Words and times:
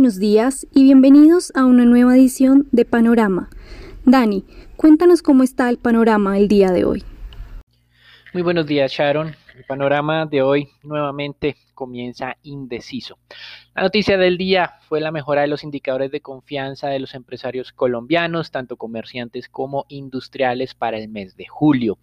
buenos 0.00 0.18
días 0.18 0.66
y 0.74 0.84
bienvenidos 0.84 1.52
a 1.54 1.66
una 1.66 1.84
nueva 1.84 2.16
edición 2.16 2.66
de 2.72 2.86
Panorama. 2.86 3.50
Dani, 4.06 4.46
cuéntanos 4.76 5.20
cómo 5.20 5.42
está 5.42 5.68
el 5.68 5.76
panorama 5.76 6.38
el 6.38 6.48
día 6.48 6.70
de 6.70 6.86
hoy. 6.86 7.04
Muy 8.32 8.42
buenos 8.42 8.66
días, 8.66 8.90
Sharon. 8.90 9.36
El 9.60 9.66
panorama 9.66 10.24
de 10.24 10.40
hoy 10.40 10.70
nuevamente 10.82 11.54
comienza 11.74 12.38
indeciso. 12.44 13.18
La 13.74 13.82
noticia 13.82 14.16
del 14.16 14.38
día 14.38 14.76
fue 14.88 15.02
la 15.02 15.12
mejora 15.12 15.42
de 15.42 15.48
los 15.48 15.64
indicadores 15.64 16.10
de 16.10 16.22
confianza 16.22 16.88
de 16.88 16.98
los 16.98 17.14
empresarios 17.14 17.70
colombianos, 17.70 18.50
tanto 18.52 18.78
comerciantes 18.78 19.50
como 19.50 19.84
industriales, 19.88 20.74
para 20.74 20.96
el 20.96 21.10
mes 21.10 21.36
de 21.36 21.46
julio, 21.46 21.98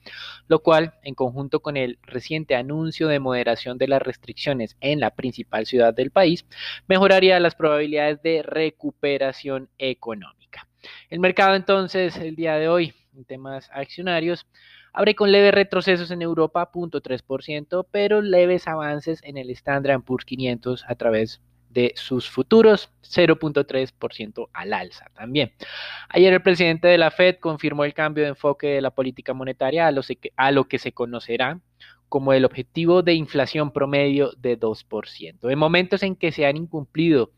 lo 0.48 0.60
cual, 0.60 0.94
en 1.02 1.16
conjunto 1.16 1.60
con 1.62 1.78
el 1.78 1.98
reciente 2.04 2.54
anuncio 2.54 3.08
de 3.08 3.20
moderación 3.20 3.80
de 3.80 3.88
las 3.88 4.04
restricciones 4.04 4.78
en 4.80 5.00
la 5.00 5.16
principal 5.16 5.66
ciudad 5.66 5.96
del 5.96 6.12
país, 6.12 6.46
mejoraría 6.88 7.40
las 7.40 7.56
probabilidades 7.56 8.22
de 8.22 8.44
recuperación 8.44 9.68
económica. 9.80 10.68
El 11.10 11.20
mercado 11.20 11.56
entonces, 11.56 12.18
el 12.18 12.36
día 12.36 12.58
de 12.58 12.70
hoy, 12.70 12.94
en 13.16 13.26
temas 13.26 13.68
accionarios, 13.74 14.46
Abre 14.98 15.14
con 15.14 15.32
leves 15.32 15.54
retrocesos 15.54 16.10
en 16.10 16.24
Europa, 16.24 16.72
0.3%, 16.74 17.86
pero 17.92 18.20
leves 18.20 18.68
avances 18.68 19.20
en 19.22 19.38
el 19.38 19.52
Standard 19.52 20.02
Poor's 20.02 20.26
500 20.26 20.86
a 20.88 20.96
través 20.96 21.40
de 21.70 21.94
sus 21.96 22.28
futuros, 22.28 22.90
0.3% 23.04 24.50
al 24.54 24.74
alza 24.74 25.06
también. 25.14 25.54
Ayer 26.10 26.34
el 26.34 26.42
presidente 26.42 26.88
de 26.88 26.98
la 26.98 27.12
Fed 27.12 27.36
confirmó 27.36 27.86
el 27.86 27.94
cambio 27.94 28.24
de 28.24 28.30
enfoque 28.30 28.70
de 28.70 28.82
la 28.82 28.90
política 28.90 29.36
monetaria 29.36 29.86
a 29.86 29.92
lo, 29.92 30.02
a 30.36 30.52
lo 30.52 30.64
que 30.68 30.80
se 30.80 30.94
conocerá 30.94 31.62
como 32.10 32.34
el 32.34 32.44
objetivo 32.44 33.04
de 33.04 33.14
inflación 33.14 33.70
promedio 33.70 34.32
de 34.36 34.60
2%. 34.60 35.52
En 35.52 35.60
momentos 35.60 36.02
en 36.02 36.16
que 36.16 36.32
se 36.32 36.48
han 36.48 36.58
incumplido 36.58 37.30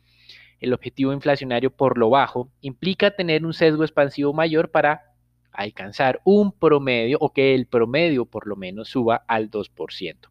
el 0.61 0.71
objetivo 0.71 1.11
inflacionario 1.11 1.71
por 1.71 1.97
lo 1.97 2.09
bajo, 2.09 2.49
implica 2.61 3.11
tener 3.11 3.45
un 3.45 3.53
sesgo 3.53 3.83
expansivo 3.83 4.31
mayor 4.31 4.71
para 4.71 5.08
alcanzar 5.59 6.21
un 6.23 6.51
promedio 6.51 7.17
o 7.19 7.33
que 7.33 7.53
el 7.53 7.67
promedio 7.67 8.25
por 8.25 8.47
lo 8.47 8.55
menos 8.55 8.89
suba 8.89 9.23
al 9.27 9.51
2%. 9.51 10.29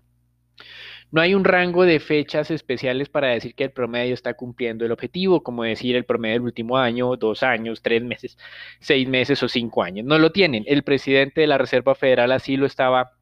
No 1.10 1.20
hay 1.22 1.34
un 1.34 1.44
rango 1.44 1.84
de 1.84 2.00
fechas 2.00 2.50
especiales 2.50 3.08
para 3.08 3.28
decir 3.28 3.54
que 3.54 3.64
el 3.64 3.70
promedio 3.72 4.12
está 4.14 4.34
cumpliendo 4.34 4.84
el 4.84 4.92
objetivo, 4.92 5.42
como 5.42 5.64
decir 5.64 5.96
el 5.96 6.04
promedio 6.04 6.34
del 6.34 6.42
último 6.42 6.76
año, 6.76 7.16
dos 7.16 7.42
años, 7.42 7.80
tres 7.82 8.02
meses, 8.02 8.36
seis 8.80 9.08
meses 9.08 9.42
o 9.42 9.48
cinco 9.48 9.82
años. 9.82 10.04
No 10.06 10.18
lo 10.18 10.32
tienen. 10.32 10.64
El 10.66 10.82
presidente 10.82 11.40
de 11.40 11.46
la 11.46 11.58
Reserva 11.58 11.94
Federal 11.94 12.32
así 12.32 12.56
lo 12.58 12.66
estaba, 12.66 13.12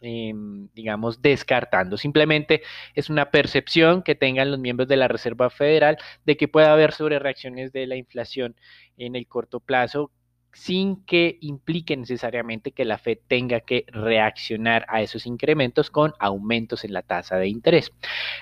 em, 0.00 0.68
digamos, 0.74 1.20
descartando. 1.22 1.96
Simplemente 1.96 2.62
es 2.94 3.10
una 3.10 3.30
percepción 3.30 4.02
que 4.02 4.14
tengan 4.14 4.50
los 4.50 4.60
miembros 4.60 4.88
de 4.88 4.96
la 4.96 5.08
Reserva 5.08 5.50
Federal 5.50 5.98
de 6.24 6.36
que 6.36 6.48
pueda 6.48 6.72
haber 6.72 6.92
sobre 6.92 7.18
reacciones 7.18 7.72
de 7.72 7.86
la 7.88 7.96
inflación 7.96 8.54
en 8.96 9.16
el 9.16 9.26
corto 9.26 9.60
plazo 9.60 10.12
sin 10.58 11.04
que 11.04 11.38
implique 11.40 11.96
necesariamente 11.96 12.72
que 12.72 12.84
la 12.84 12.98
Fed 12.98 13.18
tenga 13.28 13.60
que 13.60 13.84
reaccionar 13.86 14.84
a 14.88 15.02
esos 15.02 15.24
incrementos 15.24 15.88
con 15.88 16.14
aumentos 16.18 16.84
en 16.84 16.92
la 16.92 17.02
tasa 17.02 17.36
de 17.36 17.46
interés. 17.46 17.92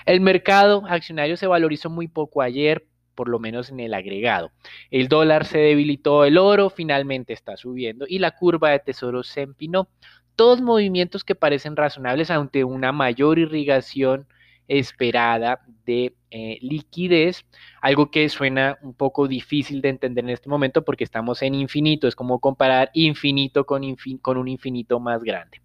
El 0.05 0.21
mercado 0.21 0.83
accionario 0.89 1.37
se 1.37 1.45
valorizó 1.45 1.91
muy 1.91 2.07
poco 2.07 2.41
ayer, 2.41 2.87
por 3.13 3.29
lo 3.29 3.37
menos 3.37 3.69
en 3.69 3.79
el 3.79 3.93
agregado. 3.93 4.51
El 4.89 5.09
dólar 5.09 5.45
se 5.45 5.59
debilitó, 5.59 6.25
el 6.25 6.39
oro 6.39 6.71
finalmente 6.71 7.33
está 7.33 7.55
subiendo 7.55 8.05
y 8.09 8.17
la 8.17 8.31
curva 8.31 8.71
de 8.71 8.79
tesoro 8.79 9.21
se 9.21 9.41
empinó. 9.41 9.87
Todos 10.35 10.59
movimientos 10.59 11.23
que 11.23 11.35
parecen 11.35 11.75
razonables 11.75 12.31
ante 12.31 12.63
una 12.63 12.91
mayor 12.91 13.37
irrigación 13.37 14.27
esperada 14.67 15.61
de 15.85 16.15
eh, 16.29 16.57
liquidez, 16.61 17.45
algo 17.81 18.11
que 18.11 18.27
suena 18.29 18.77
un 18.81 18.93
poco 18.93 19.27
difícil 19.27 19.81
de 19.81 19.89
entender 19.89 20.25
en 20.25 20.31
este 20.31 20.49
momento 20.49 20.83
porque 20.83 21.03
estamos 21.03 21.41
en 21.41 21.55
infinito, 21.55 22.07
es 22.07 22.15
como 22.15 22.39
comparar 22.39 22.89
infinito 22.93 23.65
con, 23.65 23.83
con 24.21 24.37
un 24.37 24.47
infinito 24.47 24.99
más 24.99 25.23
grande. 25.23 25.61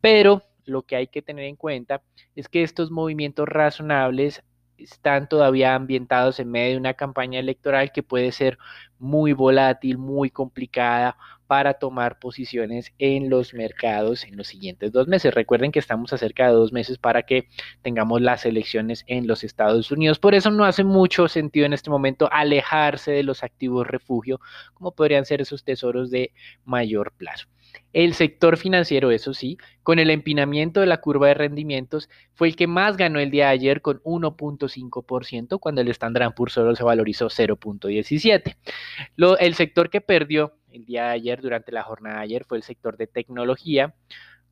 Pero 0.00 0.42
lo 0.66 0.82
que 0.82 0.96
hay 0.96 1.06
que 1.06 1.22
tener 1.22 1.44
en 1.44 1.56
cuenta 1.56 2.02
es 2.34 2.48
que 2.48 2.62
estos 2.62 2.90
movimientos 2.90 3.48
razonables 3.48 4.42
están 4.76 5.28
todavía 5.28 5.74
ambientados 5.74 6.40
en 6.40 6.50
medio 6.50 6.72
de 6.72 6.78
una 6.78 6.94
campaña 6.94 7.38
electoral 7.38 7.92
que 7.92 8.02
puede 8.02 8.32
ser 8.32 8.58
muy 8.98 9.32
volátil, 9.32 9.98
muy 9.98 10.30
complicada 10.30 11.16
para 11.46 11.74
tomar 11.74 12.18
posiciones 12.18 12.92
en 12.98 13.30
los 13.30 13.54
mercados 13.54 14.24
en 14.24 14.36
los 14.36 14.46
siguientes 14.46 14.92
dos 14.92 15.08
meses. 15.08 15.34
Recuerden 15.34 15.72
que 15.72 15.78
estamos 15.78 16.12
a 16.12 16.18
cerca 16.18 16.46
de 16.46 16.52
dos 16.52 16.72
meses 16.72 16.98
para 16.98 17.22
que 17.22 17.48
tengamos 17.82 18.20
las 18.20 18.46
elecciones 18.46 19.04
en 19.06 19.26
los 19.26 19.44
Estados 19.44 19.90
Unidos. 19.90 20.18
Por 20.18 20.34
eso 20.34 20.50
no 20.50 20.64
hace 20.64 20.84
mucho 20.84 21.28
sentido 21.28 21.66
en 21.66 21.72
este 21.72 21.90
momento 21.90 22.28
alejarse 22.32 23.12
de 23.12 23.22
los 23.22 23.42
activos 23.42 23.86
refugio, 23.86 24.40
como 24.74 24.92
podrían 24.92 25.24
ser 25.24 25.40
esos 25.40 25.64
tesoros 25.64 26.10
de 26.10 26.32
mayor 26.64 27.12
plazo. 27.12 27.46
El 27.92 28.14
sector 28.14 28.56
financiero, 28.56 29.10
eso 29.10 29.34
sí, 29.34 29.56
con 29.82 29.98
el 29.98 30.10
empinamiento 30.10 30.80
de 30.80 30.86
la 30.86 31.00
curva 31.00 31.28
de 31.28 31.34
rendimientos, 31.34 32.08
fue 32.34 32.48
el 32.48 32.56
que 32.56 32.66
más 32.66 32.96
ganó 32.96 33.20
el 33.20 33.30
día 33.30 33.46
de 33.46 33.52
ayer 33.52 33.82
con 33.82 34.00
1.5%, 34.02 35.58
cuando 35.60 35.80
el 35.80 35.88
Standard 35.88 36.34
Poor's 36.34 36.52
solo 36.52 36.74
se 36.74 36.84
valorizó 36.84 37.26
0.17. 37.26 38.56
El 39.40 39.54
sector 39.54 39.90
que 39.90 40.00
perdió 40.00 40.54
el 40.74 40.84
día 40.84 41.04
de 41.04 41.10
ayer, 41.10 41.40
durante 41.40 41.72
la 41.72 41.82
jornada 41.82 42.16
de 42.16 42.22
ayer, 42.24 42.44
fue 42.44 42.58
el 42.58 42.62
sector 42.62 42.96
de 42.96 43.06
tecnología, 43.06 43.94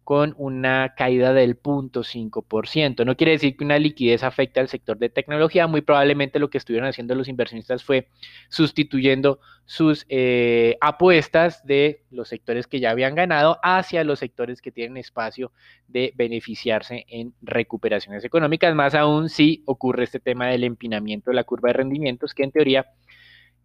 con 0.05 0.35
una 0.37 0.95
caída 0.97 1.33
del 1.33 1.61
0.5%. 1.61 3.05
No 3.05 3.17
quiere 3.17 3.33
decir 3.33 3.57
que 3.57 3.65
una 3.65 3.79
liquidez 3.79 4.25
afecte 4.25 4.59
al 4.59 4.69
sector 4.69 4.99
de 4.99 5.09
tecnología, 5.09 5.67
muy 5.67 5.81
probablemente 5.81 6.39
lo 6.39 6.51
que 6.51 6.59
estuvieron 6.59 6.89
haciendo 6.89 7.15
los 7.15 7.29
inversionistas 7.29 7.85
fue 7.85 8.09
sustituyendo 8.49 9.39
sus 9.65 10.05
eh, 10.09 10.77
apuestas 10.81 11.65
de 11.65 12.03
los 12.11 12.29
sectores 12.29 12.67
que 12.67 12.81
ya 12.81 12.91
habían 12.91 13.15
ganado 13.15 13.59
hacia 13.63 14.03
los 14.03 14.19
sectores 14.19 14.61
que 14.61 14.73
tienen 14.73 14.97
espacio 14.97 15.53
de 15.87 16.13
beneficiarse 16.17 17.05
en 17.09 17.33
recuperaciones 17.41 18.25
económicas, 18.25 18.75
más 18.75 18.97
aún 18.97 19.29
si 19.29 19.63
ocurre 19.67 20.05
este 20.05 20.19
tema 20.19 20.49
del 20.49 20.65
empinamiento 20.65 21.31
de 21.31 21.37
la 21.37 21.45
curva 21.45 21.69
de 21.69 21.75
rendimientos, 21.75 22.35
que 22.35 22.43
en 22.43 22.51
teoría 22.51 22.87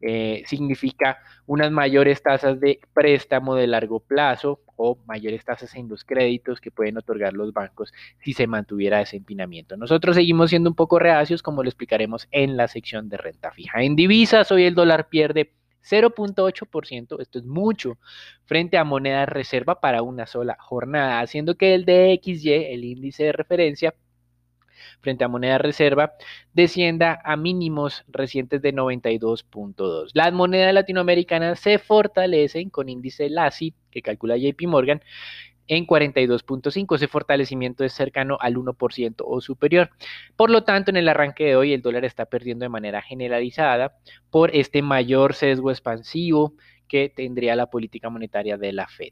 eh, 0.02 0.44
significa 0.46 1.20
unas 1.46 1.72
mayores 1.72 2.22
tasas 2.22 2.60
de 2.60 2.80
préstamo 2.94 3.56
de 3.56 3.68
largo 3.68 4.00
plazo 4.00 4.62
o 4.76 4.98
mayores 5.08 5.44
tasas 5.44 5.74
en 5.76 5.90
los 5.90 6.04
créditos 6.04 6.62
que 6.62 6.72
pueden 6.72 6.98
otorgar 6.98 7.34
los 7.34 7.52
bancos 7.52 7.92
si 8.24 8.34
se 8.34 8.48
mantuviera 8.48 9.02
ese 9.02 9.18
empinamiento. 9.18 9.76
Nosotros 9.76 10.16
seguimos 10.16 10.52
siendo 10.52 10.70
un 10.70 10.76
poco 10.76 11.00
reacios, 11.00 11.42
como 11.42 11.64
lo 11.64 11.70
explicaremos 11.70 12.28
en 12.32 12.58
la 12.58 12.68
sección 12.68 13.10
de 13.10 13.18
renta 13.18 13.52
fija. 13.52 13.82
En 13.82 13.96
divisas, 13.96 14.52
hoy 14.52 14.66
el 14.66 14.76
dólar 14.76 15.10
pierde 15.10 15.52
0.8%, 15.84 17.22
esto 17.22 17.40
es 17.40 17.46
mucho, 17.46 17.98
frente 18.46 18.78
a 18.78 18.84
moneda 18.84 19.26
reserva 19.26 19.80
para 19.80 20.02
una 20.02 20.28
sola 20.28 20.58
jornada, 20.60 21.22
haciendo 21.22 21.56
que 21.56 21.74
el 21.74 21.86
DXY, 21.86 22.54
el 22.54 22.84
índice 22.84 23.24
de 23.26 23.32
referencia, 23.32 23.96
frente 25.02 25.24
a 25.24 25.28
moneda 25.28 25.58
reserva 25.58 26.14
descienda 26.54 27.22
a 27.24 27.36
mínimos 27.36 28.04
recientes 28.08 28.62
de 28.62 28.74
92.2. 28.74 30.12
Las 30.14 30.34
monedas 30.34 30.74
latinoamericanas 30.74 31.60
se 31.60 31.80
fortalecen 31.80 32.70
con 32.70 32.90
índice 32.90 33.30
LASI 33.30 33.74
que 33.92 34.02
calcula 34.02 34.38
JP 34.38 34.68
Morgan 34.68 35.02
en 35.68 35.86
42.5. 35.86 36.96
Ese 36.96 37.08
fortalecimiento 37.08 37.84
es 37.84 37.94
cercano 37.94 38.38
al 38.40 38.56
1% 38.56 39.16
o 39.26 39.42
superior. 39.42 39.90
Por 40.36 40.50
lo 40.50 40.64
tanto, 40.64 40.92
en 40.92 40.98
el 40.98 41.10
arranque 41.10 41.46
de 41.46 41.56
hoy 41.56 41.74
el 41.74 41.82
dólar 41.82 42.06
está 42.06 42.26
perdiendo 42.26 42.64
de 42.66 42.70
manera 42.70 43.02
generalizada 43.02 43.98
por 44.30 44.56
este 44.56 44.82
mayor 44.82 45.34
sesgo 45.34 45.72
expansivo 45.72 46.54
que 46.88 47.10
tendría 47.10 47.56
la 47.56 47.68
política 47.68 48.10
monetaria 48.10 48.58
de 48.58 48.74
la 48.74 48.88
Fed. 48.88 49.10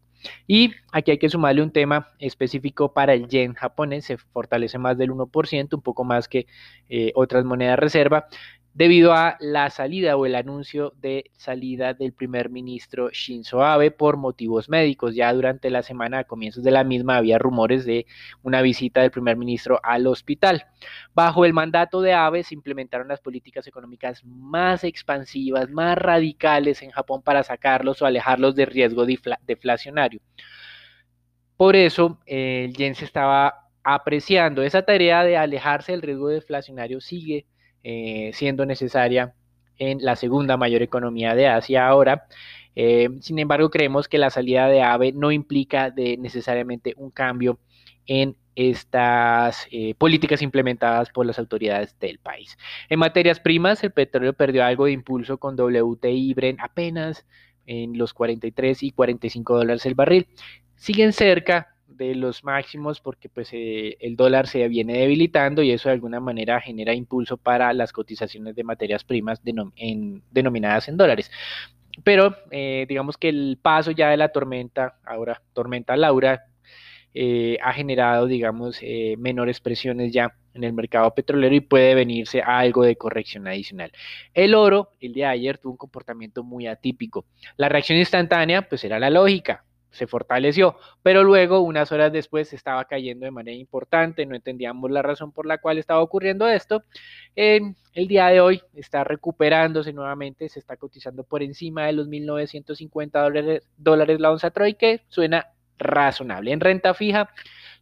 Y 0.47 0.73
aquí 0.91 1.11
hay 1.11 1.17
que 1.17 1.29
sumarle 1.29 1.61
un 1.61 1.71
tema 1.71 2.09
específico 2.19 2.93
para 2.93 3.13
el 3.13 3.27
yen 3.27 3.53
japonés, 3.53 4.05
se 4.05 4.17
fortalece 4.17 4.77
más 4.77 4.97
del 4.97 5.11
1%, 5.11 5.75
un 5.75 5.81
poco 5.81 6.03
más 6.03 6.27
que 6.27 6.47
eh, 6.89 7.11
otras 7.15 7.45
monedas 7.45 7.79
reserva, 7.79 8.27
debido 8.75 9.13
a 9.13 9.37
la 9.39 9.69
salida 9.69 10.17
o 10.17 10.25
el 10.25 10.35
anuncio 10.35 10.91
de 10.97 11.31
salida 11.37 11.93
del 11.93 12.11
primer 12.11 12.49
ministro 12.49 13.09
Shinzo 13.09 13.63
Abe 13.63 13.89
por 13.89 14.17
motivos 14.17 14.67
médicos. 14.67 15.15
Ya 15.15 15.33
durante 15.33 15.69
la 15.69 15.81
semana, 15.81 16.19
a 16.19 16.23
comienzos 16.25 16.61
de 16.61 16.71
la 16.71 16.83
misma, 16.83 17.15
había 17.15 17.39
rumores 17.39 17.85
de 17.85 18.05
una 18.43 18.61
visita 18.61 19.01
del 19.01 19.11
primer 19.11 19.37
ministro 19.37 19.79
al 19.81 20.05
hospital. 20.07 20.65
Bajo 21.13 21.45
el 21.45 21.53
mandato 21.53 22.01
de 22.01 22.13
Abe 22.13 22.43
se 22.43 22.53
implementaron 22.53 23.07
las 23.07 23.21
políticas 23.21 23.65
económicas 23.65 24.25
más 24.25 24.83
expansivas, 24.83 25.69
más 25.69 25.97
radicales 25.97 26.81
en 26.81 26.91
Japón 26.91 27.21
para 27.21 27.43
sacarlos 27.43 28.01
o 28.01 28.05
alejarlos 28.05 28.55
de 28.55 28.65
riesgo 28.65 29.05
deflacionario. 29.05 30.19
Por 31.55 31.77
eso 31.77 32.19
el 32.25 32.73
yen 32.73 32.93
se 32.95 33.05
estaba 33.05 33.69
apreciando. 33.85 34.63
Esa 34.63 34.81
tarea 34.81 35.23
de 35.23 35.37
alejarse 35.37 35.93
del 35.93 36.01
riesgo 36.01 36.27
deflacionario 36.27 36.99
sigue 36.99 37.45
eh, 37.87 38.31
siendo 38.33 38.65
necesaria 38.65 39.35
en 39.77 40.03
la 40.03 40.15
segunda 40.15 40.57
mayor 40.57 40.81
economía 40.81 41.35
de 41.35 41.45
Asia 41.45 41.87
ahora. 41.87 42.25
Eh, 42.75 43.09
sin 43.21 43.37
embargo, 43.37 43.69
creemos 43.69 44.07
que 44.07 44.17
la 44.17 44.31
salida 44.31 44.67
de 44.67 44.81
AVE 44.81 45.11
no 45.11 45.31
implica 45.31 45.91
de 45.91 46.17
necesariamente 46.17 46.95
un 46.97 47.11
cambio 47.11 47.59
en 48.07 48.35
estas 48.55 49.67
eh, 49.69 49.93
políticas 49.99 50.41
implementadas 50.41 51.11
por 51.11 51.27
las 51.27 51.37
autoridades 51.37 51.95
del 51.99 52.17
país. 52.17 52.57
En 52.89 52.97
materias 52.97 53.39
primas, 53.39 53.83
el 53.83 53.91
petróleo 53.91 54.33
perdió 54.33 54.65
algo 54.65 54.85
de 54.85 54.93
impulso 54.93 55.37
con 55.37 55.55
WTI 55.55 56.31
y 56.31 56.33
Bren 56.33 56.57
apenas 56.59 57.23
en 57.67 57.99
los 57.99 58.15
43 58.15 58.81
y 58.81 58.91
45 58.93 59.57
dólares 59.57 59.85
el 59.85 59.93
barril. 59.93 60.27
Siguen 60.75 61.13
cerca 61.13 61.74
de 61.95 62.15
los 62.15 62.43
máximos 62.43 62.99
porque 62.99 63.29
pues 63.29 63.49
eh, 63.53 63.97
el 63.99 64.15
dólar 64.15 64.47
se 64.47 64.67
viene 64.67 64.99
debilitando 64.99 65.61
y 65.61 65.71
eso 65.71 65.89
de 65.89 65.93
alguna 65.93 66.19
manera 66.19 66.61
genera 66.61 66.93
impulso 66.93 67.37
para 67.37 67.73
las 67.73 67.91
cotizaciones 67.91 68.55
de 68.55 68.63
materias 68.63 69.03
primas 69.03 69.41
denominadas 69.43 70.87
en 70.87 70.97
dólares. 70.97 71.31
Pero 72.03 72.35
eh, 72.51 72.85
digamos 72.87 73.17
que 73.17 73.29
el 73.29 73.57
paso 73.61 73.91
ya 73.91 74.09
de 74.09 74.17
la 74.17 74.29
tormenta, 74.29 74.97
ahora 75.05 75.41
tormenta 75.53 75.95
Laura, 75.95 76.45
eh, 77.13 77.57
ha 77.63 77.71
generado, 77.71 78.27
digamos, 78.27 78.81
menores 79.17 79.61
presiones 79.61 80.11
ya 80.11 80.35
en 80.53 80.65
el 80.65 80.73
mercado 80.73 81.13
petrolero 81.13 81.55
y 81.55 81.61
puede 81.61 81.95
venirse 81.95 82.41
a 82.41 82.59
algo 82.59 82.83
de 82.83 82.97
corrección 82.97 83.47
adicional. 83.47 83.91
El 84.33 84.53
oro, 84.53 84.89
el 84.99 85.13
de 85.13 85.25
ayer, 85.25 85.57
tuvo 85.57 85.71
un 85.71 85.77
comportamiento 85.77 86.43
muy 86.43 86.67
atípico. 86.67 87.25
La 87.55 87.69
reacción 87.69 87.97
instantánea, 87.97 88.67
pues 88.67 88.83
era 88.83 88.99
la 88.99 89.09
lógica, 89.09 89.63
se 89.95 90.07
fortaleció, 90.07 90.75
pero 91.01 91.23
luego, 91.23 91.61
unas 91.61 91.91
horas 91.91 92.11
después, 92.11 92.51
estaba 92.51 92.83
cayendo 92.85 93.25
de 93.25 93.31
manera 93.31 93.57
importante, 93.57 94.25
no 94.25 94.35
entendíamos 94.35 94.91
la 94.91 95.01
razón 95.01 95.31
por 95.31 95.45
la 95.45 95.57
cual 95.57 95.77
estaba 95.77 96.01
ocurriendo 96.01 96.47
esto. 96.47 96.83
El 97.35 97.75
día 97.93 98.27
de 98.27 98.41
hoy 98.41 98.61
está 98.73 99.05
recuperándose 99.05 99.93
nuevamente, 99.93 100.49
se 100.49 100.59
está 100.59 100.75
cotizando 100.75 101.23
por 101.23 101.41
encima 101.41 101.85
de 101.85 101.93
los 101.93 102.09
1.950 102.09 103.23
dólares, 103.23 103.69
dólares 103.77 104.19
la 104.19 104.31
onza 104.31 104.51
Troy, 104.51 104.73
que 104.73 105.01
suena 105.07 105.47
razonable. 105.77 106.51
En 106.51 106.59
renta 106.59 106.93
fija, 106.93 107.29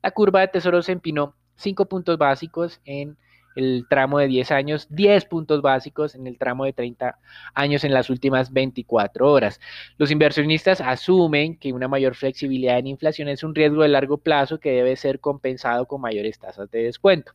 la 0.04 0.12
curva 0.12 0.42
de 0.42 0.50
tesoros 0.50 0.86
se 0.86 0.92
empinó 0.92 1.36
5 1.56 1.86
puntos 1.88 2.18
básicos 2.18 2.80
en 2.86 3.18
el 3.56 3.86
tramo 3.90 4.20
de 4.20 4.28
10 4.28 4.52
años, 4.52 4.88
10 4.90 5.26
puntos 5.26 5.62
básicos 5.62 6.16
en 6.16 6.28
el 6.28 6.38
tramo 6.38 6.66
de 6.66 6.74
30 6.74 7.18
años 7.54 7.84
en 7.84 7.94
las 7.94 8.10
últimas 8.10 8.52
24 8.52 9.32
horas. 9.32 9.60
Los 9.98 10.12
inversionistas 10.12 10.82
asumen 10.82 11.58
que 11.58 11.74
una 11.74 11.88
mayor 11.88 12.16
flexibilidad 12.16 12.80
en 12.80 12.88
inflación 12.88 13.28
es 13.30 13.44
un 13.44 13.56
riesgo 13.56 13.84
de 13.84 13.90
largo 13.90 14.18
plazo 14.18 14.60
que 14.60 14.72
debe 14.72 14.96
ser 14.96 15.20
compensado 15.20 15.88
con 15.88 16.02
mayores 16.02 16.40
tasas 16.40 16.70
de 16.72 16.84
descuento. 16.84 17.34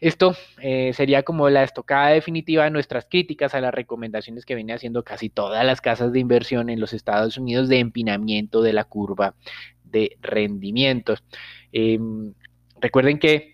Esto 0.00 0.36
eh, 0.60 0.92
sería 0.92 1.22
como 1.22 1.48
la 1.48 1.62
estocada 1.62 2.08
definitiva 2.08 2.64
de 2.64 2.70
nuestras 2.70 3.06
críticas 3.06 3.54
a 3.54 3.60
las 3.60 3.72
recomendaciones 3.72 4.44
que 4.44 4.54
vienen 4.54 4.76
haciendo 4.76 5.02
casi 5.02 5.30
todas 5.30 5.64
las 5.64 5.80
casas 5.80 6.12
de 6.12 6.18
inversión 6.18 6.68
en 6.68 6.78
los 6.78 6.92
Estados 6.92 7.38
Unidos 7.38 7.68
de 7.68 7.78
empinamiento 7.78 8.60
de 8.60 8.74
la 8.74 8.84
curva 8.84 9.34
de 9.84 10.18
rendimientos. 10.20 11.24
Em, 11.72 12.34
recuerden 12.80 13.18
que 13.18 13.53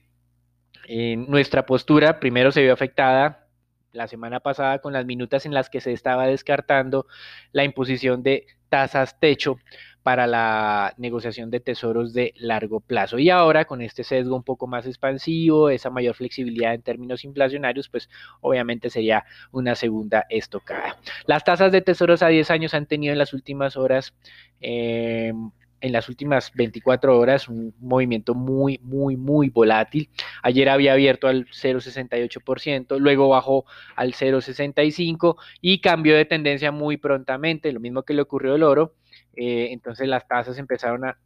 nuestra 1.29 1.67
postura 1.67 2.19
primero 2.21 2.51
se 2.51 2.63
vio 2.63 2.73
afectada 2.73 3.47
la 3.93 4.09
semana 4.09 4.41
pasada 4.41 4.79
con 4.81 4.93
las 4.93 5.07
minutas 5.07 5.47
en 5.47 5.55
las 5.55 5.71
que 5.71 5.81
se 5.81 5.93
estaba 5.93 6.27
descartando 6.27 7.07
la 7.53 7.65
imposición 7.65 8.23
de 8.23 8.47
tasas 8.69 9.19
techo 9.19 9.57
para 10.03 10.27
la 10.27 10.95
negociación 10.97 11.51
de 11.51 11.61
tesoros 11.61 12.15
de 12.15 12.33
largo 12.39 12.81
plazo. 12.81 13.19
Y 13.19 13.29
ahora 13.29 13.67
con 13.67 13.83
este 13.83 14.03
sesgo 14.03 14.35
un 14.35 14.43
poco 14.43 14.67
más 14.67 14.87
expansivo, 14.87 15.69
esa 15.69 15.91
mayor 15.91 16.15
flexibilidad 16.15 16.73
en 16.73 16.83
términos 16.83 17.25
inflacionarios, 17.25 17.89
pues 17.89 18.09
obviamente 18.41 18.89
sería 18.89 19.25
una 19.53 19.75
segunda 19.75 20.25
estocada. 20.31 20.97
Las 21.27 21.45
tasas 21.45 21.71
de 21.71 21.83
tesoros 21.83 22.23
a 22.23 22.29
10 22.29 22.51
años 22.51 22.75
han 22.75 22.87
tenido 22.87 23.13
en 23.13 23.19
las 23.19 23.35
últimas 23.35 23.77
horas 23.77 24.15
eh, 24.61 25.33
en 25.81 25.93
las 25.93 26.09
últimas 26.09 26.53
24 26.55 27.19
horas 27.19 27.49
un 27.49 27.75
movimiento 27.81 28.35
muy, 28.35 28.81
muy, 28.83 29.17
muy 29.17 29.49
volátil. 29.49 30.11
Ayer 30.43 30.69
había 30.69 30.93
abierto 30.93 31.29
al 31.29 31.47
0,68%, 31.47 32.99
luego 32.99 33.29
bajó 33.29 33.65
al 33.97 34.13
0,65% 34.13 35.37
y 35.61 35.81
cambió 35.81 36.17
de 36.17 36.25
tendencia 36.25 36.73
muy 36.73 36.97
prontamente, 36.97 37.73
lo 37.73 37.81
mismo 37.81 38.03
que 38.03 38.15
le 38.15 38.23
ocurrió 38.23 38.55
al 38.55 38.63
oro. 38.63 38.95
Eh, 39.43 39.73
entonces 39.73 40.07
las 40.07 40.29
tasas 40.29 40.59
empezaron 40.59 41.03
a, 41.07 41.17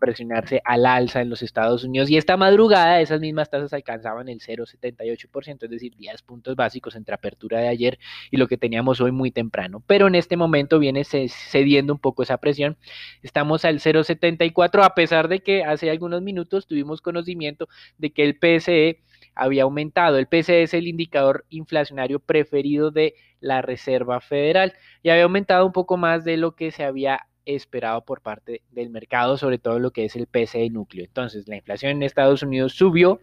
presionarse 0.00 0.60
al 0.64 0.84
alza 0.84 1.20
en 1.20 1.30
los 1.30 1.40
Estados 1.42 1.84
Unidos 1.84 2.10
y 2.10 2.16
esta 2.16 2.36
madrugada 2.36 3.00
esas 3.00 3.20
mismas 3.20 3.48
tasas 3.48 3.72
alcanzaban 3.72 4.28
el 4.28 4.40
0,78%, 4.40 5.62
es 5.62 5.70
decir, 5.70 5.94
10 5.96 6.22
puntos 6.22 6.56
básicos 6.56 6.96
entre 6.96 7.14
apertura 7.14 7.60
de 7.60 7.68
ayer 7.68 8.00
y 8.32 8.38
lo 8.38 8.48
que 8.48 8.56
teníamos 8.56 9.00
hoy 9.00 9.12
muy 9.12 9.30
temprano. 9.30 9.84
Pero 9.86 10.08
en 10.08 10.16
este 10.16 10.36
momento 10.36 10.80
viene 10.80 11.04
cediendo 11.04 11.92
un 11.92 12.00
poco 12.00 12.24
esa 12.24 12.38
presión. 12.38 12.76
Estamos 13.22 13.64
al 13.64 13.78
0,74 13.78 14.82
a 14.82 14.94
pesar 14.96 15.28
de 15.28 15.38
que 15.38 15.62
hace 15.62 15.90
algunos 15.90 16.22
minutos 16.22 16.66
tuvimos 16.66 17.00
conocimiento 17.00 17.68
de 17.98 18.10
que 18.10 18.24
el 18.24 18.34
PSE 18.34 19.04
había 19.38 19.62
aumentado. 19.62 20.18
El 20.18 20.26
PCE 20.26 20.64
es 20.64 20.74
el 20.74 20.86
indicador 20.86 21.46
inflacionario 21.48 22.18
preferido 22.18 22.90
de 22.90 23.14
la 23.40 23.62
Reserva 23.62 24.20
Federal 24.20 24.74
y 25.02 25.10
había 25.10 25.24
aumentado 25.24 25.64
un 25.64 25.72
poco 25.72 25.96
más 25.96 26.24
de 26.24 26.36
lo 26.36 26.54
que 26.56 26.72
se 26.72 26.84
había 26.84 27.26
esperado 27.46 28.04
por 28.04 28.20
parte 28.20 28.62
del 28.70 28.90
mercado, 28.90 29.38
sobre 29.38 29.58
todo 29.58 29.78
lo 29.78 29.92
que 29.92 30.04
es 30.04 30.16
el 30.16 30.26
PCE 30.26 30.68
núcleo. 30.70 31.04
Entonces, 31.04 31.48
la 31.48 31.56
inflación 31.56 31.92
en 31.92 32.02
Estados 32.02 32.42
Unidos 32.42 32.74
subió 32.74 33.20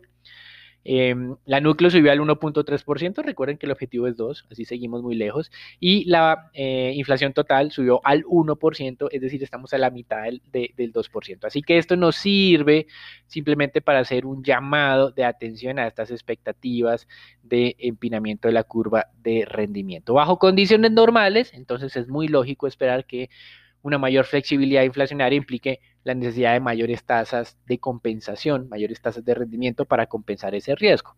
Em, 0.87 1.35
la 1.45 1.59
núcleo 1.61 1.89
subió 1.89 2.11
al 2.11 2.19
1.3%, 2.19 3.23
recuerden 3.23 3.57
que 3.57 3.65
el 3.65 3.71
objetivo 3.71 4.05
es 4.05 4.15
2, 4.15 4.45
así 4.51 4.65
seguimos 4.65 5.01
muy 5.01 5.15
lejos, 5.15 5.51
y 5.79 6.05
la 6.05 6.51
eh, 6.53 6.93
inflación 6.95 7.33
total 7.33 7.71
subió 7.71 8.01
al 8.03 8.23
1%, 8.25 9.09
es 9.11 9.19
decir, 9.21 9.41
estamos 9.41 9.73
a 9.73 9.79
la 9.79 9.89
mitad 9.89 10.23
del, 10.23 10.41
del 10.51 10.93
2%. 10.93 11.45
Así 11.45 11.63
que 11.63 11.79
esto 11.79 11.95
nos 11.95 12.15
sirve 12.17 12.85
simplemente 13.25 13.81
para 13.81 13.99
hacer 13.99 14.27
un 14.27 14.43
llamado 14.43 15.09
de 15.09 15.25
atención 15.25 15.79
a 15.79 15.87
estas 15.87 16.11
expectativas 16.11 17.07
de 17.41 17.75
empinamiento 17.79 18.47
de 18.47 18.53
la 18.53 18.63
curva 18.63 19.07
de 19.23 19.43
rendimiento. 19.45 20.13
Bajo 20.13 20.37
condiciones 20.37 20.91
normales, 20.91 21.51
entonces 21.55 21.95
es 21.95 22.07
muy 22.07 22.27
lógico 22.27 22.67
esperar 22.67 23.05
que 23.05 23.31
una 23.81 23.97
mayor 23.97 24.25
flexibilidad 24.25 24.83
inflacionaria 24.83 25.37
implique 25.37 25.79
la 26.05 26.13
necesidad 26.13 26.53
de 26.53 26.59
mayores 26.59 27.03
tasas 27.03 27.57
de 27.65 27.79
compensación, 27.79 28.69
mayores 28.69 29.01
tasas 29.01 29.25
de 29.25 29.33
rendimiento 29.33 29.85
para 29.85 30.05
compensar 30.05 30.53
ese 30.53 30.75
riesgo. 30.75 31.15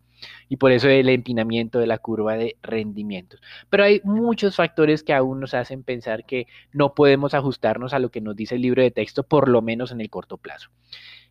Y 0.48 0.56
por 0.56 0.72
eso 0.72 0.88
el 0.88 1.10
empinamiento 1.10 1.78
de 1.78 1.88
la 1.88 2.00
curva 2.00 2.38
de 2.38 2.56
rendimientos. 2.64 3.42
Pero 3.70 3.84
hay 3.84 4.02
muchos 4.06 4.56
factores 4.56 5.04
que 5.04 5.14
aún 5.14 5.42
nos 5.42 5.54
hacen 5.54 5.84
pensar 5.84 6.26
que 6.26 6.48
no 6.72 6.96
podemos 6.96 7.34
ajustarnos 7.34 7.94
a 7.94 8.00
lo 8.00 8.10
que 8.10 8.22
nos 8.22 8.36
dice 8.36 8.56
el 8.56 8.62
libro 8.62 8.82
de 8.82 8.90
texto, 8.92 9.24
por 9.24 9.50
lo 9.50 9.62
menos 9.62 9.92
en 9.92 10.00
el 10.00 10.10
corto 10.10 10.38
plazo. 10.38 10.70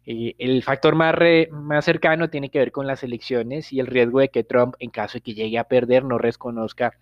Eh, 0.05 0.35
el 0.39 0.63
factor 0.63 0.95
más, 0.95 1.15
más 1.51 1.85
cercano 1.85 2.29
tiene 2.29 2.51
que 2.51 2.59
ver 2.59 2.73
con 2.73 2.87
las 2.87 3.03
elecciones 3.03 3.73
y 3.73 3.81
el 3.81 3.87
riesgo 3.87 4.21
de 4.21 4.29
que 4.29 4.45
Trump, 4.45 4.75
en 4.81 4.91
caso 4.91 5.15
de 5.15 5.23
que 5.23 5.33
llegue 5.33 5.59
a 5.59 5.65
perder, 5.65 6.05
no 6.05 6.19
reconozca 6.19 6.93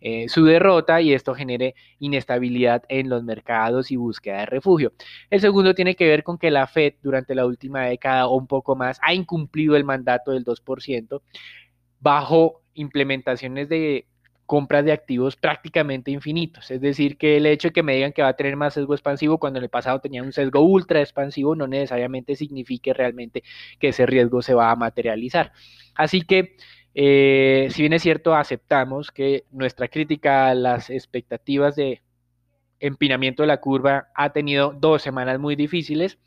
eh, 0.00 0.28
su 0.28 0.44
derrota 0.44 1.00
y 1.00 1.12
esto 1.12 1.34
genere 1.34 1.74
inestabilidad 1.98 2.82
en 2.88 3.08
los 3.08 3.22
mercados 3.22 3.90
y 3.90 3.96
búsqueda 3.96 4.40
de 4.40 4.46
refugio. 4.46 4.92
El 5.30 5.40
segundo 5.40 5.74
tiene 5.74 5.96
que 5.96 6.08
ver 6.08 6.22
con 6.22 6.38
que 6.38 6.50
la 6.50 6.66
Fed 6.66 6.94
durante 7.02 7.34
la 7.34 7.46
última 7.46 7.84
década 7.84 8.26
o 8.26 8.36
un 8.36 8.46
poco 8.46 8.76
más 8.76 8.98
ha 9.02 9.14
incumplido 9.14 9.76
el 9.76 9.84
mandato 9.84 10.32
del 10.32 10.44
2% 10.44 11.20
bajo 12.00 12.62
implementaciones 12.74 13.68
de 13.68 14.06
compras 14.50 14.84
de 14.84 14.90
activos 14.90 15.36
prácticamente 15.36 16.10
infinitos. 16.10 16.72
Es 16.72 16.80
decir, 16.80 17.16
que 17.18 17.36
el 17.36 17.46
hecho 17.46 17.68
de 17.68 17.72
que 17.72 17.84
me 17.84 17.94
digan 17.94 18.12
que 18.12 18.22
va 18.22 18.28
a 18.30 18.36
tener 18.36 18.56
más 18.56 18.74
sesgo 18.74 18.94
expansivo 18.94 19.38
cuando 19.38 19.60
en 19.60 19.62
el 19.62 19.70
pasado 19.70 20.00
tenía 20.00 20.24
un 20.24 20.32
sesgo 20.32 20.60
ultra 20.60 21.00
expansivo 21.00 21.54
no 21.54 21.68
necesariamente 21.68 22.34
signifique 22.34 22.92
realmente 22.92 23.44
que 23.78 23.90
ese 23.90 24.06
riesgo 24.06 24.42
se 24.42 24.54
va 24.54 24.72
a 24.72 24.74
materializar. 24.74 25.52
Así 25.94 26.22
que 26.22 26.56
eh, 27.02 27.68
si 27.70 27.80
bien 27.80 27.94
es 27.94 28.02
cierto, 28.02 28.34
aceptamos 28.34 29.10
que 29.10 29.44
nuestra 29.50 29.88
crítica 29.88 30.48
a 30.48 30.54
las 30.54 30.90
expectativas 30.90 31.74
de 31.74 32.02
empinamiento 32.78 33.42
de 33.42 33.46
la 33.46 33.58
curva 33.58 34.08
ha 34.14 34.34
tenido 34.34 34.74
dos 34.78 35.00
semanas 35.00 35.38
muy 35.38 35.56
difíciles. 35.56 36.18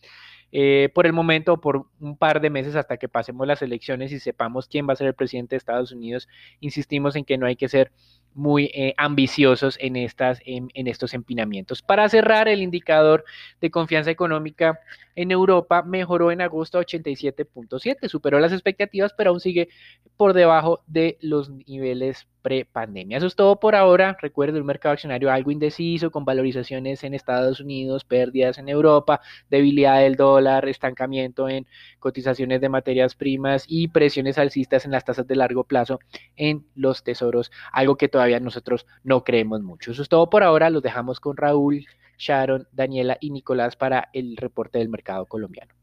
Eh, 0.52 0.90
por 0.96 1.06
el 1.06 1.14
momento, 1.14 1.62
por 1.62 1.86
un 2.00 2.18
par 2.18 2.42
de 2.42 2.50
meses 2.50 2.76
hasta 2.76 2.98
que 2.98 3.08
pasemos 3.08 3.46
las 3.46 3.62
elecciones 3.62 4.12
y 4.12 4.20
sepamos 4.20 4.68
quién 4.68 4.90
va 4.90 4.94
a 4.94 4.96
ser 4.96 5.06
el 5.06 5.14
presidente 5.14 5.54
de 5.54 5.58
Estados 5.58 5.92
Unidos, 5.92 6.28
insistimos 6.60 7.16
en 7.16 7.26
que 7.26 7.38
no 7.38 7.46
hay 7.46 7.56
que 7.56 7.70
ser 7.70 7.92
muy 8.36 8.66
eh, 8.74 8.94
ambiciosos 8.98 9.78
en, 9.80 9.96
estas, 9.96 10.40
en, 10.46 10.70
estos 10.88 11.14
empinamientos. 11.14 11.82
Para 11.82 12.10
cerrar, 12.10 12.48
el 12.48 12.62
indicador 12.62 13.24
de 13.62 13.72
confianza 13.72 14.12
económica 14.12 14.80
en 15.16 15.32
Europa 15.32 15.84
mejoró 15.84 16.32
en 16.32 16.42
agosto 16.42 16.80
a 16.80 16.82
87.7, 16.82 18.08
superó 18.08 18.40
las 18.40 18.52
expectativas, 18.52 19.14
pero 19.14 19.30
aún 19.30 19.40
sigue 19.40 19.70
por 20.18 20.34
debajo 20.34 20.82
de 20.88 21.18
los 21.22 21.50
niveles 21.50 22.28
pre-pandemia. 22.44 23.18
Eso 23.18 23.26
es 23.26 23.36
todo 23.36 23.60
por 23.60 23.74
ahora. 23.74 24.18
Recuerden, 24.22 24.62
un 24.62 24.68
mercado 24.68 24.94
accionario 24.94 25.32
algo 25.32 25.50
indeciso, 25.50 26.12
con 26.12 26.26
valorizaciones 26.26 27.04
en 27.04 27.16
Estados 27.16 27.60
Unidos, 27.60 28.04
pérdidas 28.04 28.60
en 28.60 28.70
Europa, 28.70 29.22
debilidad 29.50 30.00
del 30.02 30.16
dólar, 30.16 30.68
estancamiento 30.68 31.50
en 31.50 31.66
cotizaciones 32.00 32.62
de 32.62 32.70
materias 32.70 33.16
primas 33.16 33.66
y 33.68 33.88
presiones 33.88 34.38
alcistas 34.38 34.86
en 34.86 34.92
las 34.92 35.06
tasas 35.06 35.26
de 35.26 35.36
largo 35.36 35.64
plazo 35.64 36.00
en 36.36 36.66
los 36.76 37.04
tesoros, 37.04 37.52
algo 37.72 37.96
que 37.96 38.10
todavía 38.24 38.40
nosotros 38.40 38.86
no 39.04 39.26
creemos 39.26 39.62
mucho. 39.64 39.92
Eso 39.92 40.02
es 40.02 40.08
todo 40.08 40.30
por 40.30 40.44
ahora. 40.44 40.70
Los 40.70 40.82
dejamos 40.82 41.20
con 41.20 41.36
Raúl, 41.36 41.86
Sharon, 42.18 42.70
Daniela 42.72 43.18
y 43.20 43.32
Nicolás 43.32 43.76
para 43.76 44.10
el 44.14 44.38
reporte 44.38 44.80
del 44.80 44.88
mercado 44.88 45.26
colombiano. 45.26 45.74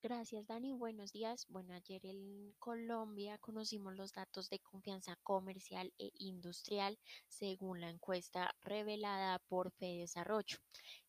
Gracias, 0.00 0.46
Dani. 0.46 0.72
Buenos 0.72 1.12
días. 1.12 1.46
Bueno, 1.48 1.74
ayer 1.74 2.06
en 2.06 2.54
Colombia 2.60 3.36
conocimos 3.38 3.96
los 3.96 4.12
datos 4.12 4.48
de 4.48 4.60
confianza 4.60 5.16
comercial 5.24 5.92
e 5.98 6.12
industrial 6.18 6.96
según 7.26 7.80
la 7.80 7.90
encuesta 7.90 8.54
revelada 8.62 9.40
por 9.48 9.72
Desarrollo. 9.80 10.58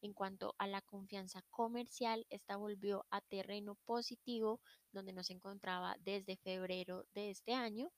En 0.02 0.14
cuanto 0.14 0.56
a 0.58 0.66
la 0.66 0.82
confianza 0.82 1.44
comercial, 1.52 2.26
esta 2.32 2.56
volvió 2.56 3.06
a 3.12 3.22
terreno 3.22 3.76
positivo, 3.86 4.60
donde 4.92 5.14
nos 5.14 5.30
encontraba 5.30 5.96
desde 6.00 6.38
febrero 6.38 7.06
de 7.14 7.30
este 7.30 7.54
año. 7.54 7.92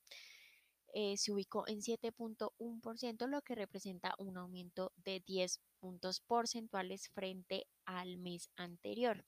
Eh, 0.92 1.16
se 1.16 1.32
ubicó 1.32 1.66
en 1.68 1.82
7.1%, 1.82 3.26
lo 3.28 3.42
que 3.42 3.54
representa 3.54 4.14
un 4.18 4.36
aumento 4.36 4.92
de 4.96 5.20
10 5.20 5.60
puntos 5.78 6.20
porcentuales 6.20 7.08
frente 7.08 7.66
al 7.84 8.18
mes 8.18 8.50
anterior. 8.56 9.24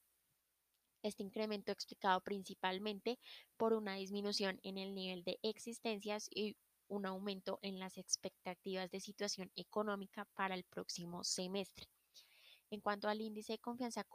Este 1.02 1.22
incremento 1.22 1.72
explicado 1.72 2.20
principalmente 2.20 3.18
por 3.56 3.72
una 3.72 3.94
disminución 3.94 4.60
en 4.62 4.78
el 4.78 4.94
nivel 4.94 5.24
de 5.24 5.38
existencias 5.42 6.28
y 6.30 6.56
un 6.88 7.06
aumento 7.06 7.58
en 7.62 7.78
las 7.78 7.98
expectativas 7.98 8.90
de 8.90 9.00
situación 9.00 9.50
económica 9.56 10.26
para 10.34 10.54
el 10.54 10.64
próximo 10.64 11.24
semestre. 11.24 11.91
En 12.72 12.80
cuanto 12.80 13.06
al 13.06 13.20
índice 13.20 13.52
de 13.52 13.58
confianza, 13.58 14.06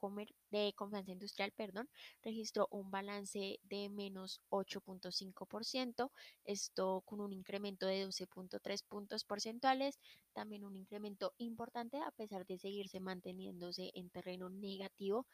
de 0.50 0.74
confianza 0.76 1.12
industrial, 1.12 1.52
perdón, 1.52 1.88
registró 2.24 2.68
un 2.72 2.90
balance 2.90 3.60
de 3.62 3.88
menos 3.88 4.42
8.5%, 4.50 6.12
esto 6.44 7.04
con 7.06 7.22
un 7.22 7.34
incremento 7.34 7.86
de 7.86 8.08
12.3 8.08 8.84
puntos 8.88 9.26
porcentuales, 9.26 10.00
también 10.34 10.66
un 10.66 10.76
incremento 10.76 11.36
importante 11.38 12.02
a 12.02 12.10
pesar 12.10 12.48
de 12.48 12.58
seguirse 12.58 13.00
manteniéndose 13.00 13.92
en 13.94 14.10
terreno 14.10 14.50
negativo 14.50 15.28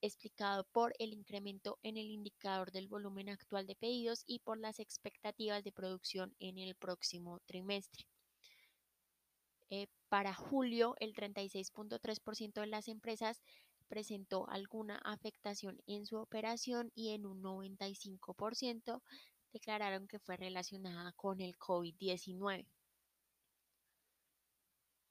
explicado 0.00 0.64
por 0.72 0.92
el 0.98 1.12
incremento 1.12 1.78
en 1.84 1.96
el 1.96 2.10
indicador 2.10 2.72
del 2.72 2.88
volumen 2.88 3.28
actual 3.28 3.68
de 3.68 3.76
pedidos 3.76 4.24
y 4.26 4.40
por 4.40 4.58
las 4.58 4.80
expectativas 4.80 5.62
de 5.62 5.70
producción 5.70 6.34
en 6.40 6.58
el 6.58 6.74
próximo 6.74 7.38
trimestre. 7.46 8.08
Eh, 9.70 9.88
para 10.08 10.34
julio, 10.34 10.94
el 11.00 11.14
36.3% 11.14 12.60
de 12.60 12.66
las 12.66 12.88
empresas 12.88 13.42
presentó 13.88 14.48
alguna 14.48 14.98
afectación 14.98 15.80
en 15.86 16.06
su 16.06 16.16
operación 16.16 16.92
y 16.94 17.10
en 17.14 17.26
un 17.26 17.42
95% 17.42 19.02
declararon 19.52 20.06
que 20.06 20.18
fue 20.18 20.36
relacionada 20.36 21.12
con 21.12 21.40
el 21.40 21.56
COVID-19. 21.56 22.66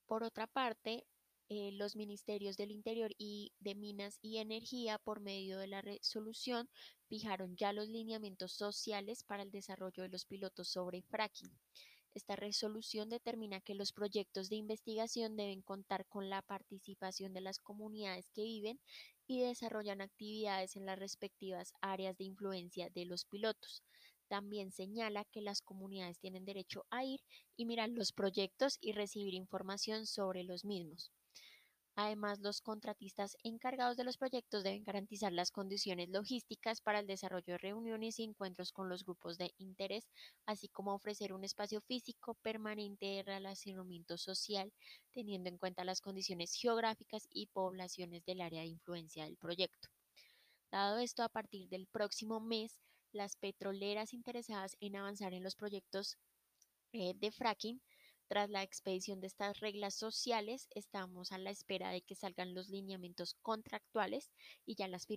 Por 0.05 0.23
otra 0.23 0.45
parte, 0.47 1.05
eh, 1.49 1.71
los 1.73 1.95
ministerios 1.95 2.57
del 2.57 2.71
Interior 2.71 3.11
y 3.17 3.53
de 3.59 3.75
Minas 3.75 4.19
y 4.21 4.37
Energía, 4.37 4.97
por 4.97 5.19
medio 5.19 5.57
de 5.59 5.67
la 5.67 5.81
resolución, 5.81 6.69
fijaron 7.07 7.55
ya 7.55 7.71
los 7.73 7.87
lineamientos 7.87 8.51
sociales 8.53 9.23
para 9.23 9.43
el 9.43 9.51
desarrollo 9.51 10.03
de 10.03 10.09
los 10.09 10.25
pilotos 10.25 10.69
sobre 10.69 11.01
fracking. 11.03 11.51
Esta 12.15 12.37
resolución 12.37 13.09
determina 13.09 13.59
que 13.59 13.75
los 13.75 13.91
proyectos 13.91 14.47
de 14.49 14.55
investigación 14.55 15.35
deben 15.35 15.61
contar 15.61 16.05
con 16.07 16.29
la 16.29 16.41
participación 16.41 17.33
de 17.33 17.41
las 17.41 17.59
comunidades 17.59 18.29
que 18.29 18.43
viven 18.43 18.79
y 19.27 19.41
desarrollan 19.41 19.99
actividades 19.99 20.77
en 20.77 20.85
las 20.85 20.97
respectivas 20.97 21.73
áreas 21.81 22.17
de 22.17 22.23
influencia 22.23 22.89
de 22.89 23.05
los 23.05 23.25
pilotos. 23.25 23.83
También 24.29 24.71
señala 24.71 25.25
que 25.25 25.41
las 25.41 25.61
comunidades 25.61 26.17
tienen 26.17 26.45
derecho 26.45 26.85
a 26.89 27.03
ir 27.03 27.19
y 27.57 27.65
mirar 27.65 27.89
los 27.89 28.13
proyectos 28.13 28.77
y 28.79 28.93
recibir 28.93 29.33
información 29.33 30.07
sobre 30.07 30.43
los 30.43 30.63
mismos. 30.63 31.11
Además, 31.97 32.39
los 32.39 32.59
contratistas 32.59 33.37
encargados 33.43 33.95
de 33.95 34.03
los 34.03 34.17
proyectos 34.17 34.63
deben 34.63 34.83
garantizar 34.83 35.31
las 35.31 35.51
condiciones 35.51 36.09
logísticas 36.09 36.81
para 36.81 36.99
el 36.99 37.07
desarrollo 37.07 37.53
de 37.53 37.57
reuniones 37.57 38.19
y 38.19 38.23
encuentros 38.23 38.73
con 38.73 38.89
los 38.89 39.05
grupos 39.05 39.37
de 39.37 39.53
interés, 39.57 40.09
así 40.45 40.67
como 40.67 40.93
ofrecer 40.93 41.31
un 41.31 41.45
espacio 41.45 41.79
físico 41.79 42.33
permanente 42.35 43.05
de 43.05 43.23
relacionamiento 43.23 44.17
social, 44.17 44.73
teniendo 45.13 45.47
en 45.47 45.57
cuenta 45.57 45.85
las 45.85 46.01
condiciones 46.01 46.53
geográficas 46.53 47.29
y 47.31 47.47
poblaciones 47.47 48.25
del 48.25 48.41
área 48.41 48.61
de 48.61 48.67
influencia 48.67 49.23
del 49.23 49.37
proyecto. 49.37 49.87
Dado 50.71 50.99
esto, 50.99 51.23
a 51.23 51.29
partir 51.29 51.69
del 51.69 51.87
próximo 51.87 52.41
mes, 52.41 52.77
las 53.13 53.37
petroleras 53.37 54.13
interesadas 54.13 54.75
en 54.81 54.97
avanzar 54.97 55.33
en 55.33 55.43
los 55.43 55.55
proyectos 55.55 56.17
eh, 56.91 57.13
de 57.15 57.31
fracking 57.31 57.81
tras 58.27 58.49
la 58.49 58.63
expedición 58.63 59.21
de 59.21 59.27
estas 59.27 59.59
reglas 59.59 59.93
sociales, 59.93 60.67
estamos 60.71 61.31
a 61.31 61.37
la 61.37 61.51
espera 61.51 61.91
de 61.91 62.01
que 62.01 62.15
salgan 62.15 62.53
los 62.53 62.69
lineamientos 62.69 63.35
contractuales 63.41 64.31
y 64.65 64.75
ya 64.75 64.87
las, 64.87 65.07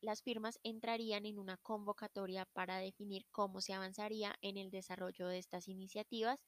las 0.00 0.22
firmas 0.22 0.58
entrarían 0.62 1.26
en 1.26 1.38
una 1.38 1.56
convocatoria 1.58 2.46
para 2.46 2.78
definir 2.78 3.26
cómo 3.30 3.60
se 3.60 3.74
avanzaría 3.74 4.34
en 4.40 4.56
el 4.56 4.70
desarrollo 4.70 5.28
de 5.28 5.38
estas 5.38 5.68
iniciativas, 5.68 6.38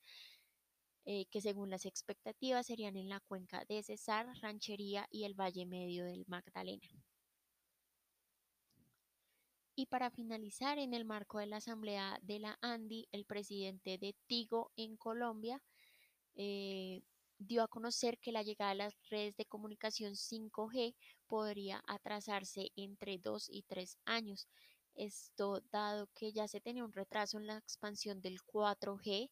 eh, 1.04 1.26
que 1.30 1.40
según 1.40 1.71
las 1.71 1.87
expectativas 1.87 2.66
serían 2.66 2.97
en 2.97 3.09
la 3.09 3.21
cuenca 3.21 3.64
de 3.69 3.83
Cesar, 3.83 4.26
Ranchería 4.40 5.07
y 5.11 5.25
el 5.25 5.35
Valle 5.35 5.66
Medio 5.66 6.04
del 6.04 6.25
Magdalena. 6.28 6.88
Y 9.76 9.87
para 9.87 10.11
finalizar, 10.11 10.78
en 10.78 10.92
el 10.92 11.07
marco 11.07 11.38
de 11.38 11.47
la 11.47 11.57
Asamblea 11.57 12.19
de 12.23 12.38
la 12.38 12.59
ANDI, 12.61 13.09
el 13.12 13.25
presidente 13.25 13.97
de 13.97 14.14
Tigo 14.26 14.73
en 14.76 14.97
Colombia 14.99 15.62
eh, 16.37 17.03
dio 17.39 17.63
a 17.63 17.69
conocer 17.69 18.19
que 18.19 18.33
la 18.33 18.43
llegada 18.43 18.73
de 18.73 18.77
las 18.77 18.95
redes 19.09 19.37
de 19.37 19.47
comunicación 19.47 20.15
5G 20.15 20.95
podría 21.27 21.83
atrasarse 21.87 22.71
entre 22.77 23.19
2 23.19 23.49
y 23.51 23.63
3 23.63 23.97
años. 24.05 24.49
Esto 24.95 25.63
dado 25.73 26.09
que 26.15 26.33
ya 26.33 26.49
se 26.49 26.61
tenía 26.61 26.85
un 26.85 26.93
retraso 26.93 27.39
en 27.39 27.47
la 27.47 27.57
expansión 27.57 28.21
del 28.21 28.39
4G. 28.43 29.31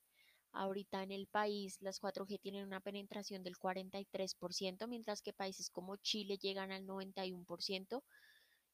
Ahorita 0.52 1.02
en 1.02 1.12
el 1.12 1.26
país 1.26 1.76
las 1.80 2.00
4G 2.00 2.40
tienen 2.40 2.64
una 2.64 2.80
penetración 2.80 3.42
del 3.42 3.56
43%, 3.56 4.88
mientras 4.88 5.20
que 5.20 5.34
países 5.34 5.68
como 5.68 5.96
Chile 5.96 6.38
llegan 6.38 6.72
al 6.72 6.86
91% 6.86 8.02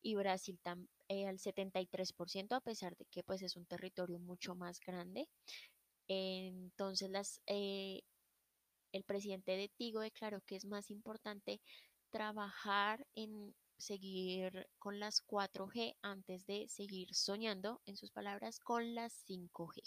y 0.03 0.15
Brasil 0.15 0.61
eh, 1.09 1.27
al 1.27 1.39
73%, 1.39 2.55
a 2.55 2.61
pesar 2.61 2.97
de 2.97 3.07
que 3.07 3.25
pues 3.25 3.43
es 3.43 3.57
un 3.57 3.67
territorio 3.67 4.21
mucho 4.21 4.55
más 4.55 4.79
grande. 4.81 5.29
Entonces 6.07 7.11
las, 7.11 7.41
eh, 7.47 8.03
el 8.95 9.03
presidente 9.03 9.57
de 9.57 9.69
Tigo 9.69 10.01
declaró 10.01 10.41
que 10.43 10.55
es 10.55 10.65
más 10.65 10.89
importante 10.89 11.61
trabajar 12.11 13.05
en 13.17 13.53
seguir 13.77 14.69
con 14.79 15.01
las 15.01 15.21
4G 15.27 15.97
antes 16.01 16.47
de 16.47 16.69
seguir 16.69 17.13
soñando, 17.13 17.83
en 17.87 17.97
sus 17.97 18.13
palabras, 18.13 18.61
con 18.61 18.95
las 18.95 19.27
5G. 19.27 19.83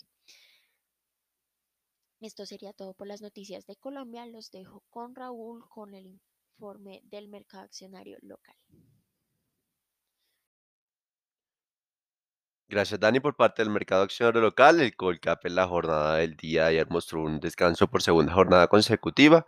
Esto 2.20 2.46
sería 2.46 2.74
todo 2.74 2.94
por 2.94 3.08
las 3.08 3.22
noticias 3.22 3.66
de 3.66 3.78
Colombia. 3.78 4.26
Los 4.26 4.52
dejo 4.52 4.84
con 4.90 5.16
Raúl 5.16 5.64
con 5.70 5.94
el 5.94 6.06
informe 6.06 7.00
del 7.06 7.30
mercado 7.30 7.64
accionario 7.64 8.18
local. 8.22 8.58
Gracias, 12.70 13.00
Dani, 13.00 13.22
por 13.22 13.36
parte 13.36 13.62
del 13.62 13.72
mercado 13.72 14.04
accionario 14.04 14.42
local. 14.42 14.82
El 14.82 14.96
Colcap 14.96 15.46
en 15.46 15.56
la 15.56 15.68
jornada 15.68 16.16
del 16.18 16.36
día 16.36 16.66
ayer 16.66 16.86
mostró 16.90 17.22
un 17.24 17.40
descanso 17.40 17.88
por 17.88 18.02
segunda 18.02 18.34
jornada 18.34 18.68
consecutiva 18.68 19.48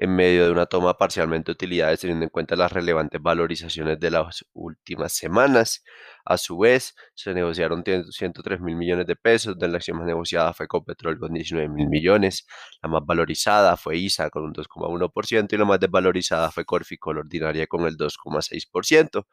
en 0.00 0.16
medio 0.16 0.46
de 0.46 0.50
una 0.50 0.64
toma 0.64 0.94
parcialmente 0.96 1.50
de 1.50 1.52
utilidades 1.52 2.00
teniendo 2.00 2.24
en 2.24 2.30
cuenta 2.30 2.56
las 2.56 2.72
relevantes 2.72 3.20
valorizaciones 3.20 4.00
de 4.00 4.10
las 4.10 4.46
últimas 4.54 5.12
semanas. 5.12 5.84
A 6.24 6.38
su 6.38 6.56
vez, 6.58 6.94
se 7.14 7.34
negociaron 7.34 7.84
103 7.84 8.60
mil 8.62 8.76
millones 8.76 9.06
de 9.06 9.14
pesos, 9.16 9.52
donde 9.58 9.68
la 9.68 9.76
acción 9.76 9.98
más 9.98 10.06
negociada 10.06 10.54
fue 10.54 10.66
Copetrol 10.68 11.18
con 11.18 11.34
19 11.34 11.68
mil 11.68 11.88
millones, 11.88 12.46
la 12.82 12.88
más 12.88 13.02
valorizada 13.04 13.76
fue 13.76 13.98
ISA 13.98 14.30
con 14.30 14.44
un 14.44 14.54
2,1% 14.54 15.52
y 15.52 15.56
la 15.58 15.66
más 15.66 15.78
desvalorizada 15.78 16.50
fue 16.50 16.64
Corficol 16.64 17.18
Ordinaria 17.18 17.66
con 17.66 17.84
el 17.84 17.98
2,6%. 17.98 19.26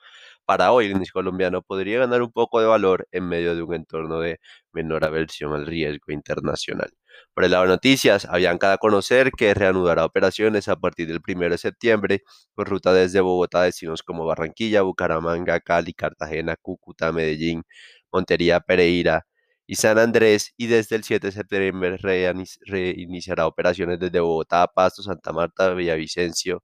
Para 0.46 0.74
hoy, 0.74 0.88
el 0.88 0.92
índice 0.92 1.14
colombiano 1.14 1.62
podría 1.62 2.00
ganar 2.00 2.22
un 2.22 2.32
poco 2.34 2.60
de 2.60 2.66
valor 2.68 3.08
en 3.12 3.30
medio 3.30 3.56
de 3.56 3.62
un 3.64 3.74
entorno 3.74 4.20
de 4.20 4.42
menor 4.74 5.06
aversión 5.06 5.54
al 5.54 5.66
riesgo 5.66 6.12
internacional. 6.12 6.97
Por 7.34 7.44
el 7.44 7.52
lado 7.52 7.64
de 7.64 7.70
noticias, 7.70 8.26
habían 8.26 8.58
cada 8.58 8.78
conocer 8.78 9.32
que 9.32 9.54
reanudará 9.54 10.06
operaciones 10.06 10.68
a 10.68 10.76
partir 10.76 11.08
del 11.08 11.22
1 11.22 11.50
de 11.52 11.58
septiembre 11.58 12.24
con 12.56 12.66
ruta 12.66 12.94
desde 12.94 13.22
Bogotá 13.22 13.62
a 13.62 13.64
destinos 13.66 14.04
como 14.04 14.26
Barranquilla, 14.26 14.82
Bucaramanga, 14.82 15.60
Cali, 15.60 15.94
Cartagena, 15.94 16.56
Cúcuta, 16.56 17.12
Medellín, 17.12 17.64
Montería, 18.12 18.60
Pereira 18.60 19.26
y 19.68 19.76
San 19.76 20.00
Andrés 20.00 20.54
y 20.58 20.68
desde 20.68 20.96
el 20.96 21.04
7 21.04 21.28
de 21.28 21.34
septiembre 21.34 21.98
reiniciará 21.98 23.48
operaciones 23.48 24.00
desde 24.00 24.20
Bogotá 24.20 24.64
a 24.64 24.68
Pasto, 24.68 25.04
Santa 25.04 25.34
Marta, 25.34 25.74
Villavicencio 25.74 26.64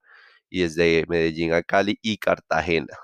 y 0.49 0.61
desde 0.63 1.05
Medellín 1.07 1.53
a 1.53 1.63
Cali 1.63 1.99
y 2.01 2.17
Cartagena. 2.17 2.97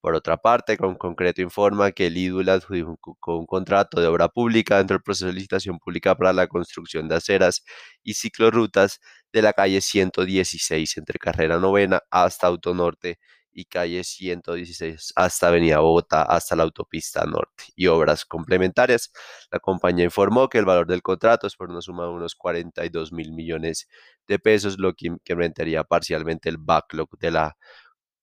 Por 0.00 0.14
otra 0.14 0.38
parte, 0.38 0.78
con 0.78 0.94
concreto 0.94 1.42
informa 1.42 1.92
que 1.92 2.06
el 2.06 2.16
IDUL 2.16 2.48
adjudicó 2.48 3.36
un 3.38 3.46
contrato 3.46 4.00
de 4.00 4.06
obra 4.06 4.28
pública 4.28 4.78
dentro 4.78 4.94
del 4.94 5.02
proceso 5.02 5.26
de 5.26 5.34
licitación 5.34 5.78
pública 5.78 6.14
para 6.14 6.32
la 6.32 6.46
construcción 6.46 7.06
de 7.06 7.16
aceras 7.16 7.62
y 8.02 8.14
ciclorrutas 8.14 9.00
de 9.32 9.42
la 9.42 9.52
calle 9.52 9.80
116 9.82 10.96
entre 10.96 11.18
Carrera 11.18 11.58
Novena 11.58 12.00
hasta 12.10 12.46
Autonorte 12.46 13.18
y 13.52 13.64
calle 13.64 14.04
116 14.04 15.12
hasta 15.16 15.48
Avenida 15.48 15.80
Bogotá 15.80 16.22
hasta 16.22 16.56
la 16.56 16.62
autopista 16.62 17.24
norte 17.24 17.64
y 17.76 17.86
obras 17.88 18.24
complementarias. 18.24 19.12
La 19.50 19.58
compañía 19.60 20.04
informó 20.04 20.48
que 20.48 20.58
el 20.58 20.64
valor 20.64 20.86
del 20.86 21.02
contrato 21.02 21.46
es 21.46 21.56
por 21.56 21.70
una 21.70 21.82
suma 21.82 22.04
de 22.04 22.10
unos 22.10 22.34
42 22.36 23.12
mil 23.12 23.32
millones 23.32 23.88
de 24.26 24.38
pesos, 24.38 24.78
lo 24.78 24.94
que 24.94 25.08
incrementaría 25.08 25.84
parcialmente 25.84 26.48
el 26.48 26.58
backlog 26.58 27.10
de 27.18 27.30
la 27.32 27.56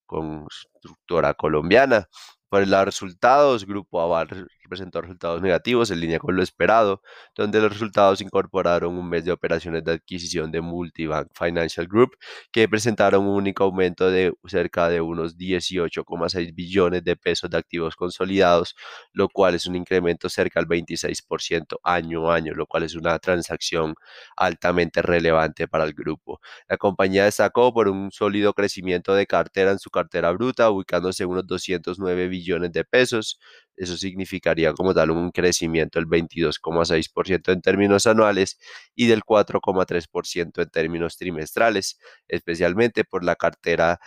constructora 0.08 1.36
colombiana. 1.36 2.08
Por 2.50 2.68
los 2.68 2.86
resultados, 2.86 3.66
Grupo 3.66 4.02
Aval 4.02 4.48
presentó 4.68 5.02
resultados 5.02 5.42
negativos 5.42 5.92
en 5.92 6.00
línea 6.00 6.20
con 6.20 6.36
lo 6.36 6.44
esperado, 6.44 7.02
donde 7.36 7.60
los 7.60 7.72
resultados 7.72 8.22
incorporaron 8.22 8.98
un 8.98 9.10
mes 9.10 9.26
de 9.26 9.32
operaciones 9.32 9.84
de 9.84 9.94
adquisición 9.94 10.52
de 10.52 10.62
Multibank 10.62 11.30
Financial 11.34 11.88
Group, 11.88 12.18
que 12.52 12.68
presentaron 12.70 13.26
un 13.26 13.36
único 13.36 13.64
aumento 13.64 14.10
de 14.10 14.34
cerca 14.46 14.90
de 14.90 15.02
unos 15.02 15.38
18,6 15.38 16.54
billones 16.54 17.04
de 17.04 17.16
pesos 17.16 17.50
de 17.50 17.58
activos 17.58 17.96
consolidados, 17.96 18.76
lo 19.14 19.30
cual 19.30 19.56
es 19.56 19.66
un 19.68 19.76
incremento 19.76 20.30
cerca 20.30 20.60
del 20.60 20.68
26% 20.68 21.80
año 21.84 22.30
a 22.32 22.36
año, 22.36 22.54
lo 22.54 22.68
cual 22.68 22.84
es 22.84 22.96
una 22.96 23.18
transacción 23.20 23.96
altamente 24.36 25.02
relevante 25.02 25.68
para 25.68 25.84
el 25.86 25.94
grupo. 25.94 26.40
La 26.68 26.78
compañía 26.78 27.26
destacó 27.26 27.74
por 27.74 27.88
un 27.88 28.12
sólido 28.12 28.54
crecimiento 28.54 29.14
de 29.14 29.26
cartera 29.28 29.72
en 29.72 29.80
su 29.80 29.90
cartera 29.90 30.32
bruta, 30.32 30.70
ubicándose 30.70 31.24
en 31.24 31.30
unos 31.30 31.48
209 31.48 32.28
billones 32.28 32.72
de 32.72 32.84
pesos, 32.86 33.40
eso 33.78 33.98
significaría 33.98 34.74
como 34.74 34.94
tal 34.94 35.12
un 35.12 35.32
crecimiento 35.32 36.00
del 36.00 36.08
22,6% 36.08 37.54
en 37.54 37.62
términos 37.62 38.08
anuales 38.08 38.60
y 38.96 39.08
del 39.08 39.24
4,3% 39.24 40.62
en 40.64 40.70
términos 40.70 41.18
trimestrales, 41.18 42.00
especialmente 42.28 43.04
por 43.06 43.24
la 43.24 43.36
cartera 43.36 44.00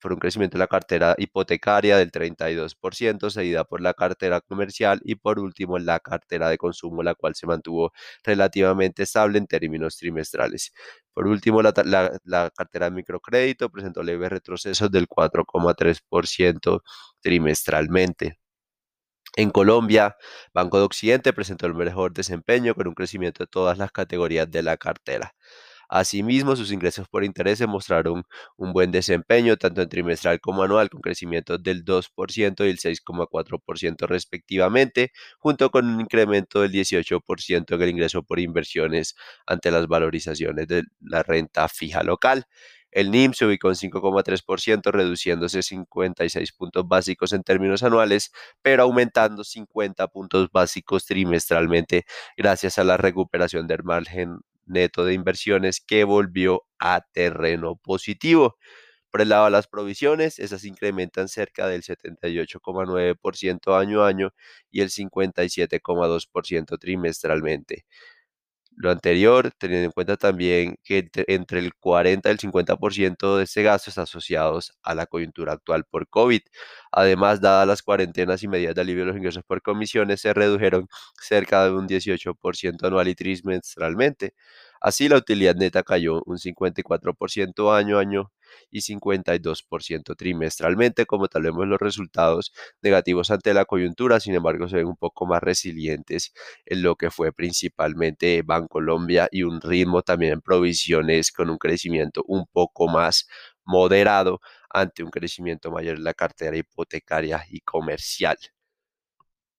por 0.00 0.12
un 0.12 0.18
crecimiento 0.18 0.56
de 0.56 0.60
la 0.60 0.68
cartera 0.68 1.14
hipotecaria 1.18 1.96
del 1.96 2.12
32%, 2.12 3.30
seguida 3.30 3.64
por 3.64 3.80
la 3.80 3.94
cartera 3.94 4.40
comercial 4.40 5.00
y 5.04 5.16
por 5.16 5.38
último 5.38 5.78
la 5.78 6.00
cartera 6.00 6.48
de 6.48 6.58
consumo, 6.58 7.02
la 7.02 7.14
cual 7.14 7.34
se 7.34 7.46
mantuvo 7.46 7.92
relativamente 8.22 9.02
estable 9.04 9.38
en 9.38 9.46
términos 9.46 9.96
trimestrales. 9.96 10.72
Por 11.14 11.26
último, 11.26 11.62
la, 11.62 11.72
la 12.24 12.50
cartera 12.50 12.86
de 12.90 12.96
microcrédito 12.96 13.70
presentó 13.70 14.02
leves 14.02 14.30
retrocesos 14.30 14.90
del 14.90 15.08
4,3% 15.08 16.82
trimestralmente. 17.20 18.38
En 19.34 19.50
Colombia, 19.50 20.16
Banco 20.54 20.78
de 20.78 20.84
Occidente 20.84 21.32
presentó 21.32 21.66
el 21.66 21.74
mejor 21.74 22.12
desempeño 22.12 22.74
con 22.74 22.86
un 22.88 22.94
crecimiento 22.94 23.44
de 23.44 23.48
todas 23.48 23.78
las 23.78 23.92
categorías 23.92 24.50
de 24.50 24.62
la 24.62 24.76
cartera. 24.76 25.34
Asimismo, 25.88 26.56
sus 26.56 26.72
ingresos 26.72 27.08
por 27.08 27.22
intereses 27.24 27.68
mostraron 27.68 28.24
un 28.56 28.72
buen 28.72 28.90
desempeño 28.90 29.56
tanto 29.56 29.82
en 29.82 29.88
trimestral 29.88 30.40
como 30.40 30.62
anual, 30.64 30.90
con 30.90 31.00
crecimientos 31.00 31.62
del 31.62 31.84
2% 31.84 32.66
y 32.66 32.70
el 32.70 32.78
6,4% 32.78 34.06
respectivamente, 34.08 35.12
junto 35.38 35.70
con 35.70 35.86
un 35.86 36.00
incremento 36.00 36.60
del 36.62 36.72
18% 36.72 37.74
en 37.76 37.82
el 37.82 37.88
ingreso 37.90 38.22
por 38.24 38.40
inversiones 38.40 39.14
ante 39.46 39.70
las 39.70 39.86
valorizaciones 39.86 40.66
de 40.66 40.84
la 41.00 41.22
renta 41.22 41.68
fija 41.68 42.02
local. 42.02 42.46
El 42.96 43.10
NIM 43.10 43.34
se 43.34 43.44
ubicó 43.44 43.68
en 43.68 43.74
5,3%, 43.74 44.90
reduciéndose 44.90 45.62
56 45.62 46.52
puntos 46.52 46.88
básicos 46.88 47.34
en 47.34 47.42
términos 47.42 47.82
anuales, 47.82 48.32
pero 48.62 48.84
aumentando 48.84 49.44
50 49.44 50.08
puntos 50.08 50.48
básicos 50.50 51.04
trimestralmente 51.04 52.06
gracias 52.38 52.78
a 52.78 52.84
la 52.84 52.96
recuperación 52.96 53.66
del 53.66 53.84
margen 53.84 54.38
neto 54.64 55.04
de 55.04 55.12
inversiones 55.12 55.82
que 55.82 56.04
volvió 56.04 56.62
a 56.78 57.02
terreno 57.12 57.76
positivo. 57.76 58.56
Por 59.10 59.20
el 59.20 59.28
lado 59.28 59.44
de 59.44 59.50
las 59.50 59.66
provisiones, 59.66 60.38
esas 60.38 60.64
incrementan 60.64 61.28
cerca 61.28 61.68
del 61.68 61.82
78,9% 61.82 63.78
año 63.78 64.04
a 64.04 64.08
año 64.08 64.32
y 64.70 64.80
el 64.80 64.88
57,2% 64.88 66.78
trimestralmente. 66.78 67.84
Lo 68.78 68.90
anterior, 68.90 69.50
teniendo 69.58 69.86
en 69.86 69.92
cuenta 69.92 70.16
también 70.18 70.76
que 70.84 71.08
entre, 71.28 71.58
el 71.60 71.74
40 71.74 72.28
y 72.28 72.32
el 72.32 72.38
50% 72.38 73.36
de 73.38 73.44
ese 73.44 73.62
gasto 73.62 73.88
está 73.90 74.02
asociado 74.02 74.60
a 74.82 74.94
la 74.94 75.06
coyuntura 75.06 75.54
actual 75.54 75.84
por 75.84 76.06
COVID. 76.08 76.40
Además, 76.92 77.40
dadas 77.40 77.66
las 77.66 77.82
cuarentenas 77.82 78.42
y 78.42 78.48
medidas 78.48 78.74
de 78.74 78.82
alivio 78.82 79.04
de 79.04 79.08
los 79.08 79.16
ingresos 79.16 79.42
por 79.46 79.62
comisiones, 79.62 80.20
se 80.20 80.34
redujeron 80.34 80.88
cerca 81.20 81.64
de 81.64 81.70
un 81.72 81.86
18% 81.88 82.84
anual 82.86 83.08
y 83.08 83.14
trimestralmente. 83.14 84.34
Así, 84.80 85.08
la 85.08 85.16
utilidad 85.16 85.54
neta 85.56 85.82
cayó 85.82 86.22
un 86.26 86.38
54% 86.38 87.74
año 87.74 87.96
a 87.98 88.00
año 88.02 88.30
y 88.70 88.80
52% 88.82 90.14
trimestralmente. 90.16 91.06
Como 91.06 91.28
tal 91.28 91.42
vemos 91.42 91.66
los 91.66 91.78
resultados 91.80 92.52
negativos 92.82 93.30
ante 93.30 93.54
la 93.54 93.64
coyuntura, 93.64 94.20
sin 94.20 94.34
embargo, 94.34 94.68
se 94.68 94.76
ven 94.76 94.86
un 94.86 94.96
poco 94.96 95.26
más 95.26 95.42
resilientes 95.42 96.32
en 96.64 96.82
lo 96.82 96.96
que 96.96 97.10
fue 97.10 97.32
principalmente 97.32 98.42
Bancolombia 98.42 99.28
y 99.30 99.42
un 99.42 99.60
ritmo 99.60 100.02
también 100.02 100.34
en 100.34 100.40
provisiones 100.40 101.32
con 101.32 101.50
un 101.50 101.58
crecimiento 101.58 102.22
un 102.26 102.46
poco 102.46 102.88
más 102.88 103.26
moderado 103.64 104.40
ante 104.70 105.02
un 105.02 105.10
crecimiento 105.10 105.70
mayor 105.70 105.96
en 105.96 106.04
la 106.04 106.14
cartera 106.14 106.56
hipotecaria 106.56 107.44
y 107.50 107.60
comercial. 107.60 108.36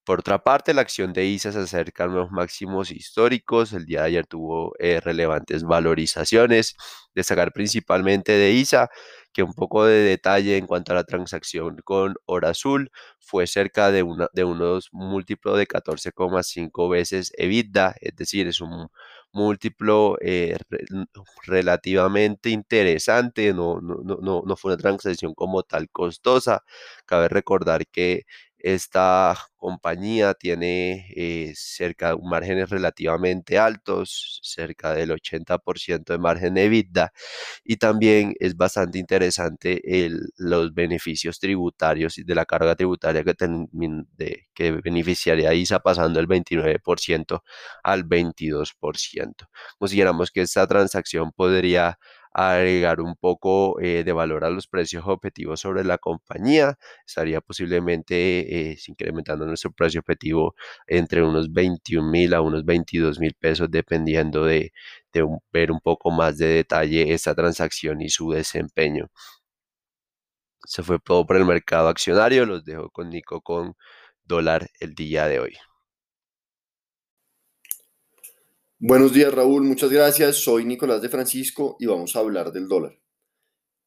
Por 0.08 0.20
otra 0.22 0.42
parte, 0.42 0.74
la 0.74 0.80
acción 0.84 1.12
de 1.12 1.26
ISA 1.26 1.52
se 1.52 1.60
acerca 1.60 2.06
a 2.06 2.08
los 2.08 2.32
máximos 2.32 2.92
históricos. 2.92 3.74
El 3.74 3.86
día 3.86 4.04
de 4.04 4.08
ayer 4.08 4.26
tuvo 4.26 4.74
eh, 4.80 5.02
relevantes 5.02 5.64
valorizaciones. 5.64 6.78
Destacar 7.14 7.52
principalmente 7.52 8.32
de 8.32 8.54
ISA, 8.54 8.90
que 9.34 9.44
un 9.44 9.54
poco 9.54 9.84
de 9.86 9.96
detalle 10.04 10.56
en 10.56 10.66
cuanto 10.66 10.94
a 10.94 10.96
la 10.96 11.04
transacción 11.04 11.80
con 11.84 12.16
Hora 12.26 12.52
Azul 12.52 12.90
fue 13.20 13.48
cerca 13.48 13.92
de, 13.92 14.04
unos 14.04 14.88
múltiplos 14.94 15.58
de 15.58 15.68
14,5 15.68 16.90
veces 16.90 17.34
EBITDA, 17.38 17.96
es 18.00 18.16
decir, 18.16 18.48
es 18.48 18.62
un 18.62 18.88
múltiplo 19.34 20.18
eh, 20.22 20.58
relativamente 21.46 22.50
interesante, 22.50 23.54
no, 23.54 23.82
no, 23.82 23.98
no, 24.22 24.44
no 24.46 24.56
fue 24.56 24.72
una 24.72 24.82
transacción 24.82 25.34
como 25.34 25.64
tal 25.64 25.90
costosa. 25.90 26.64
Cabe 27.06 27.28
recordar 27.28 27.86
que 27.88 28.26
esta 28.60 29.38
compañía 29.58 30.34
tiene 30.34 31.08
eh, 31.16 31.54
cerca 31.56 32.12
de 32.12 32.18
márgenes 32.24 32.70
relativamente 32.70 33.58
altos, 33.58 34.40
cerca 34.44 34.94
del 34.94 35.12
80% 35.12 36.14
de 36.14 36.18
margen 36.18 36.54
de 36.54 36.66
EBITDA, 36.66 37.12
y 37.64 37.78
también 37.78 38.34
es 38.40 38.56
bastante 38.56 38.98
interesante 39.00 39.82
los 40.38 40.74
beneficios 40.74 41.40
tributarios 41.40 42.18
y 42.18 42.24
de 42.24 42.36
la 42.36 42.46
carga 42.46 42.76
tributaria 42.76 43.24
que, 43.24 43.36
de, 44.18 44.48
que 44.54 44.72
beneficiaría 44.72 45.54
ISA 45.54 45.80
pasando 45.80 46.20
del 46.20 46.28
29% 46.28 47.42
al 47.84 48.06
22%. 48.06 49.48
Consideramos 49.78 50.32
que 50.32 50.42
esta 50.42 50.68
transacción 50.68 51.32
podría 51.32 52.00
agregar 52.38 53.02
un 53.02 53.16
poco 53.16 53.80
eh, 53.82 54.04
de 54.04 54.14
valor 54.14 54.46
a 54.46 54.52
los 54.52 54.68
precios 54.68 55.04
objetivos 55.08 55.60
sobre 55.62 55.84
la 55.84 55.98
compañía. 55.98 56.78
Estaría 57.06 57.42
posiblemente 57.42 58.72
eh, 58.72 58.78
incrementando 58.88 59.46
nuestro 59.48 59.72
precio 59.72 60.02
objetivo 60.02 60.56
entre 60.88 61.24
unos 61.24 61.52
21 61.52 62.10
mil 62.12 62.34
a 62.36 62.42
unos 62.42 62.64
22 62.66 63.20
mil 63.20 63.34
pesos, 63.34 63.70
dependiendo 63.72 64.46
de, 64.46 64.72
ver 65.52 65.72
un 65.72 65.80
poco 65.82 66.12
más 66.12 66.38
de 66.38 66.48
detalle 66.48 67.14
esta 67.14 67.34
transacción 67.36 68.02
y 68.02 68.10
su 68.10 68.32
desempeño. 68.32 69.10
Se 70.66 70.84
fue 70.84 71.00
todo 71.00 71.26
por 71.26 71.38
el 71.38 71.46
mercado 71.46 71.88
accionario. 71.88 72.46
Los 72.46 72.64
dejo 72.66 72.90
con 72.92 73.10
Nico 73.10 73.42
con 73.42 73.76
dólar 74.26 74.70
el 74.80 74.94
día 74.96 75.28
de 75.28 75.40
hoy. 75.40 75.58
Buenos 78.80 79.12
días 79.12 79.34
Raúl, 79.34 79.64
muchas 79.64 79.90
gracias. 79.90 80.36
Soy 80.36 80.64
Nicolás 80.64 81.02
de 81.02 81.10
Francisco 81.10 81.78
y 81.80 81.88
vamos 81.88 82.16
a 82.16 82.20
hablar 82.20 82.52
del 82.52 82.68
dólar. 82.68 83.00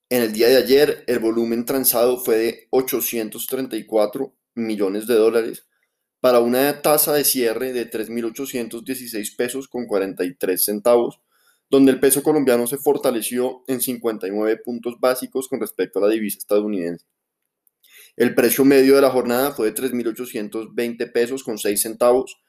En 0.09 0.21
el 0.23 0.33
día 0.33 0.49
de 0.49 0.57
ayer 0.57 1.05
el 1.07 1.21
volumen 1.21 1.65
transado 1.65 2.19
fue 2.19 2.37
de 2.39 2.67
834 2.71 4.35
millones 4.57 5.07
de 5.07 5.15
dólares 5.15 5.69
para 6.19 6.41
una 6.41 6.83
tasa 6.83 7.13
de 7.13 7.23
cierre 7.23 7.73
de 7.73 7.89
3.816 7.89 9.37
pesos 9.37 9.69
con 9.69 9.87
43 9.87 10.65
centavos, 10.65 11.21
donde 11.71 11.93
el 11.93 12.01
peso 12.01 12.25
colombiano 12.25 12.67
se 12.67 12.77
fortaleció 12.77 13.63
en 13.69 13.81
59 13.81 14.57
puntos 14.57 14.97
básicos 14.99 15.47
con 15.47 15.61
respecto 15.61 16.01
a 16.01 16.09
la 16.09 16.13
divisa 16.13 16.39
estadounidense. 16.39 17.07
El 18.17 18.35
precio 18.35 18.65
medio 18.65 18.97
de 18.97 19.03
la 19.03 19.11
jornada 19.11 19.53
fue 19.53 19.71
de 19.71 19.75
3.820 19.81 21.13
pesos 21.13 21.45
con 21.45 21.59
6 21.59 21.81
centavos, 21.81 22.41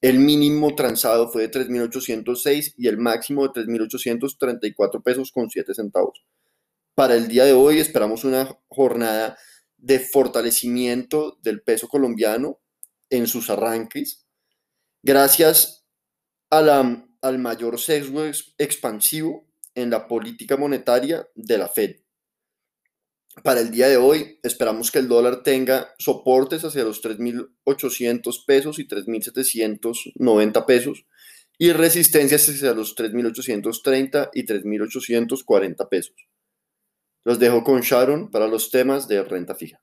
el 0.00 0.18
mínimo 0.18 0.74
transado 0.74 1.28
fue 1.28 1.48
de 1.48 1.50
3.806 1.50 2.74
y 2.76 2.86
el 2.88 2.98
máximo 2.98 3.48
de 3.48 3.62
3.834 3.62 5.02
pesos 5.02 5.32
con 5.32 5.50
7 5.50 5.74
centavos. 5.74 6.24
Para 6.94 7.14
el 7.14 7.28
día 7.28 7.44
de 7.44 7.52
hoy 7.52 7.78
esperamos 7.78 8.24
una 8.24 8.58
jornada 8.68 9.36
de 9.76 10.00
fortalecimiento 10.00 11.38
del 11.42 11.62
peso 11.62 11.88
colombiano 11.88 12.60
en 13.10 13.26
sus 13.26 13.50
arranques, 13.50 14.26
gracias 15.02 15.86
al 16.50 17.38
mayor 17.38 17.78
sesgo 17.78 18.22
expansivo 18.58 19.46
en 19.74 19.90
la 19.90 20.08
política 20.08 20.56
monetaria 20.56 21.26
de 21.34 21.58
la 21.58 21.68
Fed. 21.68 21.96
Para 23.42 23.60
el 23.60 23.70
día 23.70 23.88
de 23.88 23.96
hoy 23.96 24.38
esperamos 24.42 24.90
que 24.90 24.98
el 24.98 25.08
dólar 25.08 25.42
tenga 25.42 25.94
soportes 25.98 26.64
hacia 26.64 26.84
los 26.84 27.02
3.800 27.02 28.44
pesos 28.46 28.78
y 28.78 28.86
3.790 28.86 30.66
pesos 30.66 31.04
y 31.58 31.72
resistencias 31.72 32.48
hacia 32.48 32.72
los 32.72 32.96
3.830 32.96 34.30
y 34.32 34.46
3.840 34.46 35.88
pesos. 35.88 36.16
Los 37.24 37.38
dejo 37.38 37.64
con 37.64 37.80
Sharon 37.80 38.30
para 38.30 38.46
los 38.46 38.70
temas 38.70 39.08
de 39.08 39.22
renta 39.22 39.54
fija. 39.54 39.82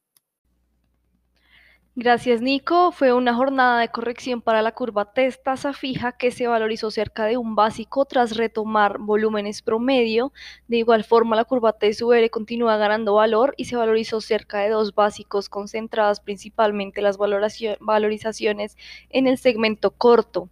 Gracias, 1.97 2.41
Nico. 2.41 2.91
Fue 2.91 3.13
una 3.13 3.33
jornada 3.33 3.79
de 3.79 3.87
corrección 3.87 4.41
para 4.41 4.61
la 4.61 4.73
curva 4.73 5.13
TES 5.13 5.41
tasa 5.41 5.71
fija 5.71 6.11
que 6.11 6.29
se 6.29 6.45
valorizó 6.45 6.91
cerca 6.91 7.23
de 7.23 7.37
un 7.37 7.55
básico 7.55 8.03
tras 8.03 8.35
retomar 8.35 8.97
volúmenes 8.99 9.61
promedio. 9.61 10.33
De 10.67 10.75
igual 10.75 11.05
forma, 11.05 11.37
la 11.37 11.45
curva 11.45 11.71
TES 11.71 12.01
UR 12.01 12.29
continúa 12.29 12.75
ganando 12.75 13.13
valor 13.13 13.53
y 13.55 13.65
se 13.65 13.77
valorizó 13.77 14.19
cerca 14.19 14.59
de 14.59 14.71
dos 14.71 14.93
básicos, 14.93 15.47
concentradas 15.47 16.19
principalmente 16.19 17.01
las 17.01 17.17
valorizaciones 17.17 18.75
en 19.09 19.27
el 19.27 19.37
segmento 19.37 19.91
corto. 19.91 20.49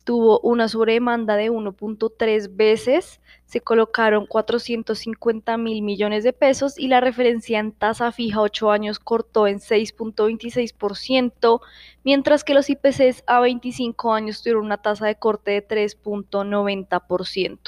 tuvo 0.04 0.38
una 0.40 0.68
sobredemanda 0.68 1.36
de 1.36 1.50
1.3 1.50 2.54
veces, 2.54 3.20
se 3.46 3.60
colocaron 3.60 4.26
450 4.26 5.56
mil 5.56 5.82
millones 5.82 6.22
de 6.24 6.32
pesos 6.32 6.78
y 6.78 6.88
la 6.88 7.00
referencia 7.00 7.58
en 7.58 7.72
tasa 7.72 8.12
fija 8.12 8.40
8 8.40 8.70
años 8.70 8.98
cortó 8.98 9.46
en 9.46 9.58
6.26%, 9.58 11.60
mientras 12.04 12.44
que 12.44 12.54
los 12.54 12.70
IPCs 12.70 13.24
a 13.26 13.40
25 13.40 14.12
años 14.12 14.42
tuvieron 14.42 14.66
una 14.66 14.78
tasa 14.78 15.06
de 15.06 15.16
corte 15.16 15.52
de 15.52 15.66
3.90%. 15.66 17.58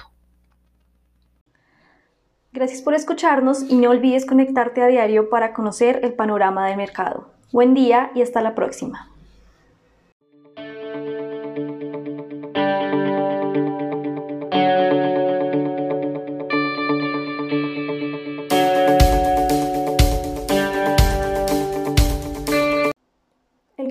Gracias 2.53 2.81
por 2.81 2.95
escucharnos 2.95 3.65
y 3.69 3.75
no 3.77 3.91
olvides 3.91 4.25
conectarte 4.25 4.83
a 4.83 4.87
diario 4.87 5.29
para 5.29 5.53
conocer 5.53 6.01
el 6.03 6.15
panorama 6.15 6.67
del 6.67 6.79
mercado. 6.79 7.29
Buen 7.53 7.75
día 7.75 8.11
y 8.15 8.23
hasta 8.23 8.41
la 8.41 8.55
próxima. 8.55 9.11